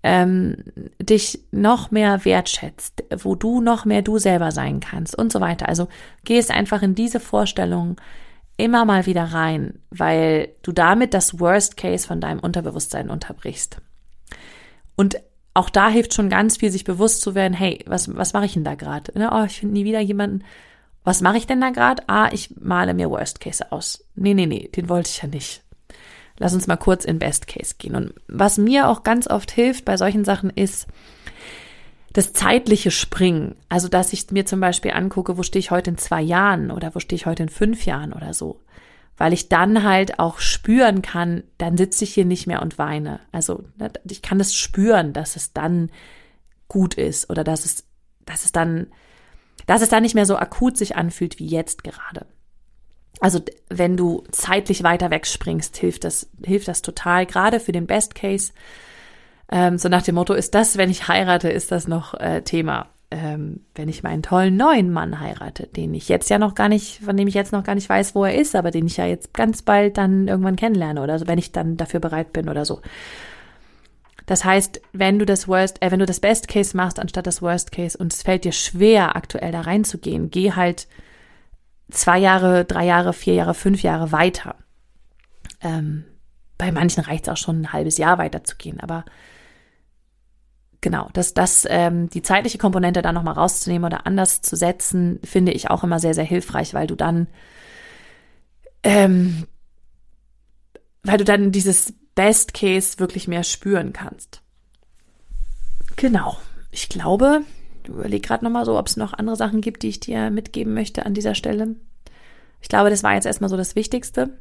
ähm, 0.04 0.58
dich 1.02 1.40
noch 1.52 1.90
mehr 1.90 2.26
wertschätzt, 2.26 3.04
wo 3.24 3.34
du 3.34 3.60
noch 3.60 3.86
mehr 3.86 4.04
du 4.04 4.20
selber 4.20 4.52
sein 4.52 4.80
kannst 4.80 5.18
und 5.18 5.32
so 5.32 5.42
weiter. 5.42 5.68
Also 5.68 5.88
gehst 6.24 6.52
einfach 6.52 6.84
in 6.84 6.94
diese 6.94 7.20
Vorstellung, 7.20 7.98
immer 8.58 8.86
mal 8.86 9.08
wieder 9.08 9.24
rein, 9.24 9.80
weil 9.90 10.50
du 10.62 10.72
damit 10.72 11.14
das 11.14 11.40
Worst 11.40 11.76
Case 11.76 12.08
von 12.08 12.22
deinem 12.22 12.40
Unterbewusstsein 12.40 13.10
unterbrichst. 13.10 13.82
Und 14.96 15.18
auch 15.56 15.70
da 15.70 15.90
hilft 15.90 16.14
schon 16.14 16.30
ganz 16.30 16.58
viel, 16.58 16.70
sich 16.70 16.84
bewusst 16.84 17.22
zu 17.22 17.34
werden, 17.34 17.54
hey, 17.54 17.84
was, 17.88 18.16
was 18.16 18.34
mache 18.34 18.46
ich 18.46 18.54
denn 18.54 18.64
da 18.64 18.76
gerade? 18.76 19.18
Ne, 19.18 19.32
oh, 19.34 19.46
ich 19.46 19.60
finde 19.60 19.74
nie 19.74 19.86
wieder 19.86 20.02
jemanden. 20.02 20.44
Was 21.04 21.22
mache 21.22 21.38
ich 21.38 21.48
denn 21.48 21.62
da 21.62 21.70
gerade? 21.72 22.04
Ah, 22.08 22.30
ich 22.32 22.56
male 22.60 22.94
mir 22.94 23.10
Worst 23.10 23.40
Case 23.40 23.72
aus. 23.72 24.06
Nee, 24.16 24.34
nee, 24.34 24.46
nee, 24.46 24.70
den 24.76 24.88
wollte 24.88 25.10
ich 25.10 25.22
ja 25.22 25.28
nicht. 25.28 25.65
Lass 26.38 26.54
uns 26.54 26.68
mal 26.68 26.76
kurz 26.76 27.06
in 27.06 27.20
Best 27.20 27.48
Case 27.48 27.76
gehen. 27.78 27.96
Und 27.96 28.14
was 28.28 28.58
mir 28.58 28.90
auch 28.90 29.04
ganz 29.04 29.28
oft 29.28 29.52
hilft 29.52 29.86
bei 29.86 29.98
solchen 29.98 30.26
Sachen 30.26 30.50
ist, 30.50 30.88
das 32.16 32.32
zeitliche 32.32 32.92
Springen. 32.92 33.56
Also, 33.68 33.90
dass 33.90 34.14
ich 34.14 34.32
mir 34.32 34.46
zum 34.46 34.62
Beispiel 34.62 34.92
angucke, 34.92 35.38
wo 35.38 35.44
stehe 35.44 35.60
ich 35.60 35.72
heute 35.72 35.92
in 35.92 35.98
zwei 35.98 36.22
Jahren 36.22 36.72
oder 36.72 36.96
wo 36.96 37.00
stehe 37.02 37.18
ich 37.18 37.26
heute 37.26 37.44
in 37.44 37.50
fünf 37.50 37.86
Jahren 37.86 38.14
oder 38.14 38.34
so. 38.34 38.62
Weil 39.18 39.34
ich 39.34 39.50
dann 39.50 39.84
halt 39.84 40.18
auch 40.18 40.40
spüren 40.40 41.02
kann, 41.02 41.44
dann 41.58 41.78
sitze 41.78 42.06
ich 42.06 42.14
hier 42.14 42.24
nicht 42.24 42.48
mehr 42.48 42.62
und 42.62 42.78
weine. 42.78 43.20
Also, 43.34 43.66
ne, 43.78 43.92
ich 44.10 44.22
kann 44.22 44.40
das 44.40 44.56
spüren, 44.56 45.12
dass 45.12 45.36
es 45.36 45.52
dann 45.52 45.90
gut 46.70 46.94
ist 46.96 47.30
oder 47.30 47.44
dass 47.44 47.66
es, 47.66 47.84
dass 48.26 48.46
es 48.46 48.54
dann, 48.54 48.88
dass 49.66 49.82
es 49.82 49.90
dann 49.90 50.04
nicht 50.04 50.16
mehr 50.16 50.26
so 50.26 50.38
akut 50.38 50.78
sich 50.78 50.96
anfühlt 50.96 51.38
wie 51.40 51.48
jetzt 51.48 51.84
gerade. 51.84 52.26
Also, 53.22 53.40
wenn 53.70 53.98
du 53.98 54.24
zeitlich 54.32 54.84
weiter 54.84 55.10
wegspringst, 55.10 55.78
hilft 55.78 56.04
das, 56.04 56.30
hilft 56.44 56.68
das 56.68 56.82
total, 56.82 57.26
gerade 57.26 57.60
für 57.60 57.72
den 57.72 57.88
Best 57.88 58.14
Case 58.16 58.52
ähm, 59.52 59.78
so 59.78 59.90
nach 59.90 60.02
dem 60.02 60.16
Motto, 60.16 60.34
ist 60.34 60.56
das, 60.56 60.78
wenn 60.78 60.90
ich 60.90 61.08
heirate, 61.08 61.50
ist 61.50 61.72
das 61.72 61.88
noch 61.88 62.14
äh, 62.16 62.42
Thema. 62.42 62.88
Ähm, 63.12 63.62
wenn 63.76 63.88
ich 63.88 64.02
meinen 64.02 64.24
tollen 64.24 64.58
neuen 64.58 64.92
Mann 64.92 65.20
heirate, 65.20 65.68
den 65.68 65.94
ich 65.94 66.10
jetzt 66.10 66.30
ja 66.30 66.40
noch 66.40 66.56
gar 66.56 66.70
nicht, 66.70 67.04
von 67.04 67.16
dem 67.16 67.28
ich 67.28 67.36
jetzt 67.36 67.52
noch 67.52 67.64
gar 67.64 67.76
nicht 67.76 67.88
weiß, 67.88 68.16
wo 68.16 68.26
er 68.26 68.36
ist, 68.36 68.56
aber 68.56 68.72
den 68.72 68.88
ich 68.88 68.98
ja 68.98 69.06
jetzt 69.06 69.34
ganz 69.34 69.62
bald 69.62 69.98
dann 69.98 70.28
irgendwann 70.28 70.56
kennenlerne 70.56 71.02
oder 71.02 71.20
so, 71.20 71.28
wenn 71.28 71.38
ich 71.38 71.52
dann 71.52 71.78
dafür 71.78 72.00
bereit 72.00 72.34
bin 72.34 72.50
oder 72.50 72.66
so. 72.66 72.82
Das 74.26 74.44
heißt, 74.44 74.82
wenn 74.92 75.20
du 75.20 75.26
das 75.26 75.48
Worst, 75.48 75.84
äh, 75.84 75.92
wenn 75.92 76.00
du 76.00 76.08
das 76.08 76.20
Best 76.20 76.48
Case 76.48 76.76
machst 76.76 77.00
anstatt 77.00 77.28
das 77.28 77.44
Worst 77.44 77.72
Case 77.72 77.96
und 77.96 78.12
es 78.12 78.24
fällt 78.24 78.44
dir 78.44 78.52
schwer, 78.52 79.16
aktuell 79.16 79.52
da 79.52 79.62
reinzugehen, 79.62 80.32
geh 80.32 80.54
halt 80.54 80.88
zwei 81.90 82.20
Jahre, 82.20 82.66
drei 82.66 82.86
Jahre, 82.86 83.14
vier 83.14 83.36
Jahre, 83.36 83.54
fünf 83.54 83.82
Jahre 83.84 84.12
weiter. 84.12 84.56
Ähm, 85.62 86.06
bei 86.58 86.72
manchen 86.72 87.04
reicht 87.04 87.28
es 87.28 87.34
auch 87.34 87.38
schon 87.38 87.62
ein 87.62 87.74
halbes 87.74 87.98
Jahr 87.98 88.18
weiterzugehen, 88.18 88.80
aber 88.80 89.06
genau, 90.82 91.10
dass 91.14 91.34
das 91.34 91.66
ähm, 91.70 92.10
die 92.10 92.22
zeitliche 92.22 92.58
Komponente 92.58 93.02
da 93.02 93.12
nochmal 93.12 93.34
rauszunehmen 93.34 93.86
oder 93.86 94.06
anders 94.06 94.42
zu 94.42 94.56
setzen, 94.56 95.20
finde 95.24 95.52
ich 95.52 95.70
auch 95.70 95.84
immer 95.84 96.00
sehr, 96.00 96.14
sehr 96.14 96.24
hilfreich, 96.24 96.74
weil 96.74 96.88
du 96.88 96.96
dann, 96.96 97.28
ähm, 98.84 99.48
weil 101.04 101.18
du 101.18 101.26
dann 101.26 101.52
dieses 101.52 101.94
Best 102.14 102.54
Case 102.54 103.00
wirklich 103.00 103.28
mehr 103.28 103.44
spüren 103.44 103.94
kannst. 103.94 104.42
Genau. 105.98 106.38
Ich 106.72 106.90
glaube, 106.90 107.42
überlege 107.88 108.28
gerade 108.28 108.44
nochmal 108.44 108.66
so, 108.66 108.78
ob 108.78 108.88
es 108.88 108.98
noch 108.98 109.14
andere 109.14 109.36
Sachen 109.36 109.62
gibt, 109.62 109.84
die 109.84 109.90
ich 109.90 110.00
dir 110.00 110.30
mitgeben 110.30 110.74
möchte 110.74 111.06
an 111.06 111.14
dieser 111.14 111.36
Stelle. 111.36 111.76
Ich 112.62 112.70
glaube, 112.70 112.90
das 112.90 113.04
war 113.04 113.14
jetzt 113.14 113.26
erstmal 113.26 113.50
so 113.50 113.58
das 113.58 113.76
Wichtigste. 113.76 114.38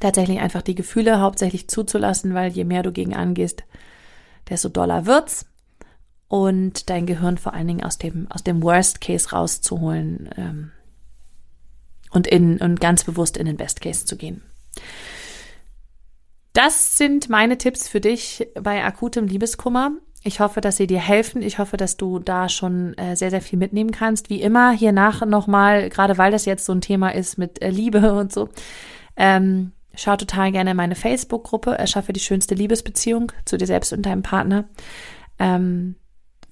Tatsächlich 0.00 0.40
einfach 0.40 0.62
die 0.62 0.74
Gefühle 0.74 1.20
hauptsächlich 1.20 1.68
zuzulassen, 1.68 2.34
weil 2.34 2.52
je 2.52 2.64
mehr 2.64 2.82
du 2.82 2.92
gegen 2.92 3.14
angehst, 3.14 3.64
desto 4.48 4.68
doller 4.68 5.06
wird's. 5.06 5.46
Und 6.28 6.88
dein 6.88 7.06
Gehirn 7.06 7.36
vor 7.36 7.52
allen 7.52 7.66
Dingen 7.66 7.84
aus 7.84 7.98
dem, 7.98 8.30
aus 8.30 8.42
dem 8.42 8.62
Worst 8.62 9.00
Case 9.02 9.30
rauszuholen 9.30 10.30
ähm, 10.36 10.72
und, 12.10 12.26
in, 12.26 12.58
und 12.58 12.80
ganz 12.80 13.04
bewusst 13.04 13.36
in 13.36 13.46
den 13.46 13.58
Best 13.58 13.82
Case 13.82 14.06
zu 14.06 14.16
gehen. 14.16 14.42
Das 16.54 16.96
sind 16.96 17.28
meine 17.28 17.58
Tipps 17.58 17.88
für 17.88 18.00
dich 18.00 18.48
bei 18.60 18.84
akutem 18.84 19.26
Liebeskummer. 19.26 19.92
Ich 20.24 20.40
hoffe, 20.40 20.60
dass 20.60 20.76
sie 20.76 20.86
dir 20.86 21.00
helfen. 21.00 21.42
Ich 21.42 21.58
hoffe, 21.58 21.76
dass 21.76 21.96
du 21.96 22.18
da 22.18 22.48
schon 22.48 22.96
äh, 22.96 23.16
sehr, 23.16 23.30
sehr 23.30 23.42
viel 23.42 23.58
mitnehmen 23.58 23.90
kannst. 23.90 24.30
Wie 24.30 24.40
immer, 24.40 24.70
hier 24.70 24.92
nach 24.92 25.24
nochmal, 25.26 25.88
gerade 25.88 26.16
weil 26.16 26.30
das 26.30 26.44
jetzt 26.44 26.64
so 26.64 26.72
ein 26.72 26.80
Thema 26.80 27.10
ist 27.10 27.38
mit 27.38 27.60
äh, 27.60 27.70
Liebe 27.70 28.12
und 28.18 28.32
so, 28.32 28.48
ähm, 29.16 29.72
schau 29.94 30.16
total 30.16 30.52
gerne 30.52 30.70
in 30.70 30.76
meine 30.76 30.94
Facebook-Gruppe, 30.94 31.72
Erschaffe 31.76 32.12
die 32.12 32.20
schönste 32.20 32.54
Liebesbeziehung 32.54 33.32
zu 33.44 33.58
dir 33.58 33.66
selbst 33.66 33.92
und 33.92 34.06
deinem 34.06 34.22
Partner. 34.22 34.64
Ähm, 35.38 35.96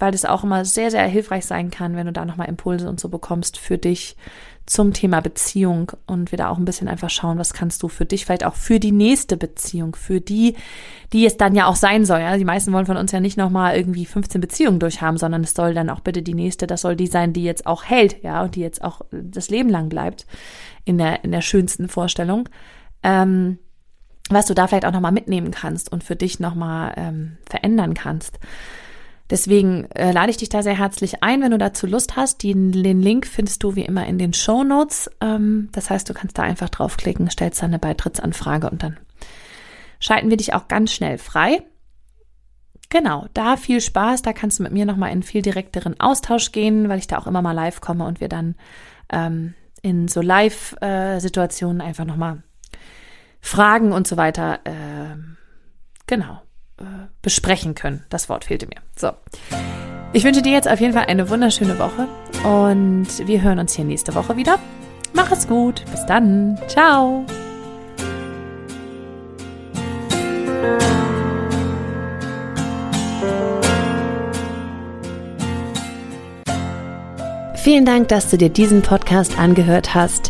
weil 0.00 0.12
das 0.12 0.24
auch 0.24 0.42
immer 0.42 0.64
sehr, 0.64 0.90
sehr 0.90 1.06
hilfreich 1.06 1.46
sein 1.46 1.70
kann, 1.70 1.94
wenn 1.94 2.06
du 2.06 2.12
da 2.12 2.24
nochmal 2.24 2.48
Impulse 2.48 2.88
und 2.88 2.98
so 2.98 3.08
bekommst 3.08 3.58
für 3.58 3.78
dich 3.78 4.16
zum 4.66 4.92
Thema 4.92 5.20
Beziehung 5.20 5.92
und 6.06 6.30
wir 6.30 6.38
da 6.38 6.48
auch 6.48 6.56
ein 6.56 6.64
bisschen 6.64 6.88
einfach 6.88 7.10
schauen, 7.10 7.38
was 7.38 7.52
kannst 7.52 7.82
du 7.82 7.88
für 7.88 8.04
dich, 8.04 8.24
vielleicht 8.24 8.44
auch 8.44 8.54
für 8.54 8.78
die 8.78 8.92
nächste 8.92 9.36
Beziehung, 9.36 9.96
für 9.96 10.20
die, 10.20 10.54
die 11.12 11.26
es 11.26 11.36
dann 11.36 11.54
ja 11.54 11.66
auch 11.66 11.74
sein 11.76 12.04
soll. 12.04 12.20
Ja? 12.20 12.36
Die 12.36 12.44
meisten 12.44 12.72
wollen 12.72 12.86
von 12.86 12.96
uns 12.96 13.10
ja 13.10 13.20
nicht 13.20 13.36
nochmal 13.36 13.76
irgendwie 13.76 14.06
15 14.06 14.40
Beziehungen 14.40 14.78
durchhaben, 14.78 15.18
sondern 15.18 15.42
es 15.42 15.54
soll 15.54 15.74
dann 15.74 15.90
auch 15.90 16.00
bitte 16.00 16.22
die 16.22 16.34
nächste, 16.34 16.66
das 16.66 16.82
soll 16.82 16.94
die 16.94 17.08
sein, 17.08 17.32
die 17.32 17.42
jetzt 17.42 17.66
auch 17.66 17.84
hält, 17.84 18.22
ja, 18.22 18.42
und 18.42 18.54
die 18.54 18.60
jetzt 18.60 18.82
auch 18.82 19.02
das 19.10 19.50
Leben 19.50 19.68
lang 19.68 19.88
bleibt, 19.88 20.26
in 20.84 20.98
der, 20.98 21.24
in 21.24 21.32
der 21.32 21.42
schönsten 21.42 21.88
Vorstellung. 21.88 22.48
Ähm, 23.02 23.58
was 24.30 24.46
du 24.46 24.54
da 24.54 24.68
vielleicht 24.68 24.86
auch 24.86 24.92
nochmal 24.92 25.12
mitnehmen 25.12 25.50
kannst 25.50 25.90
und 25.90 26.04
für 26.04 26.16
dich 26.16 26.38
nochmal 26.38 26.94
ähm, 26.96 27.38
verändern 27.46 27.94
kannst. 27.94 28.38
Deswegen 29.30 29.84
äh, 29.92 30.10
lade 30.10 30.30
ich 30.30 30.38
dich 30.38 30.48
da 30.48 30.62
sehr 30.62 30.76
herzlich 30.76 31.22
ein, 31.22 31.40
wenn 31.40 31.52
du 31.52 31.58
dazu 31.58 31.86
Lust 31.86 32.16
hast. 32.16 32.42
Den, 32.42 32.72
den 32.72 33.00
Link 33.00 33.26
findest 33.26 33.62
du 33.62 33.76
wie 33.76 33.84
immer 33.84 34.06
in 34.06 34.18
den 34.18 34.32
Show 34.32 34.64
Notes. 34.64 35.08
Ähm, 35.20 35.68
das 35.72 35.88
heißt, 35.88 36.08
du 36.08 36.14
kannst 36.14 36.36
da 36.36 36.42
einfach 36.42 36.68
draufklicken, 36.68 37.30
stellst 37.30 37.62
dann 37.62 37.70
eine 37.70 37.78
Beitrittsanfrage 37.78 38.68
und 38.68 38.82
dann 38.82 38.98
schalten 40.00 40.30
wir 40.30 40.36
dich 40.36 40.52
auch 40.52 40.66
ganz 40.66 40.92
schnell 40.92 41.18
frei. 41.18 41.62
Genau, 42.88 43.26
da 43.34 43.56
viel 43.56 43.80
Spaß, 43.80 44.22
da 44.22 44.32
kannst 44.32 44.58
du 44.58 44.64
mit 44.64 44.72
mir 44.72 44.84
nochmal 44.84 45.12
in 45.12 45.22
viel 45.22 45.42
direkteren 45.42 46.00
Austausch 46.00 46.50
gehen, 46.50 46.88
weil 46.88 46.98
ich 46.98 47.06
da 47.06 47.18
auch 47.18 47.28
immer 47.28 47.40
mal 47.40 47.52
live 47.52 47.80
komme 47.80 48.04
und 48.04 48.20
wir 48.20 48.28
dann 48.28 48.56
ähm, 49.12 49.54
in 49.80 50.08
so 50.08 50.20
Live-Situationen 50.20 51.80
äh, 51.80 51.84
einfach 51.84 52.04
nochmal 52.04 52.42
Fragen 53.40 53.92
und 53.92 54.08
so 54.08 54.16
weiter, 54.16 54.58
äh, 54.64 55.16
genau, 56.06 56.42
besprechen 57.22 57.74
können. 57.74 58.04
Das 58.08 58.28
Wort 58.28 58.44
fehlte 58.44 58.66
mir. 58.66 58.80
So. 58.96 59.10
Ich 60.12 60.24
wünsche 60.24 60.42
dir 60.42 60.52
jetzt 60.52 60.68
auf 60.68 60.80
jeden 60.80 60.92
Fall 60.92 61.06
eine 61.06 61.30
wunderschöne 61.30 61.78
Woche 61.78 62.08
und 62.44 63.06
wir 63.26 63.42
hören 63.42 63.58
uns 63.58 63.74
hier 63.74 63.84
nächste 63.84 64.14
Woche 64.14 64.36
wieder. 64.36 64.58
Mach 65.12 65.30
es 65.30 65.46
gut. 65.46 65.84
Bis 65.92 66.04
dann. 66.06 66.58
Ciao. 66.68 67.24
Vielen 77.56 77.84
Dank, 77.84 78.08
dass 78.08 78.30
du 78.30 78.38
dir 78.38 78.48
diesen 78.48 78.82
Podcast 78.82 79.38
angehört 79.38 79.94
hast. 79.94 80.29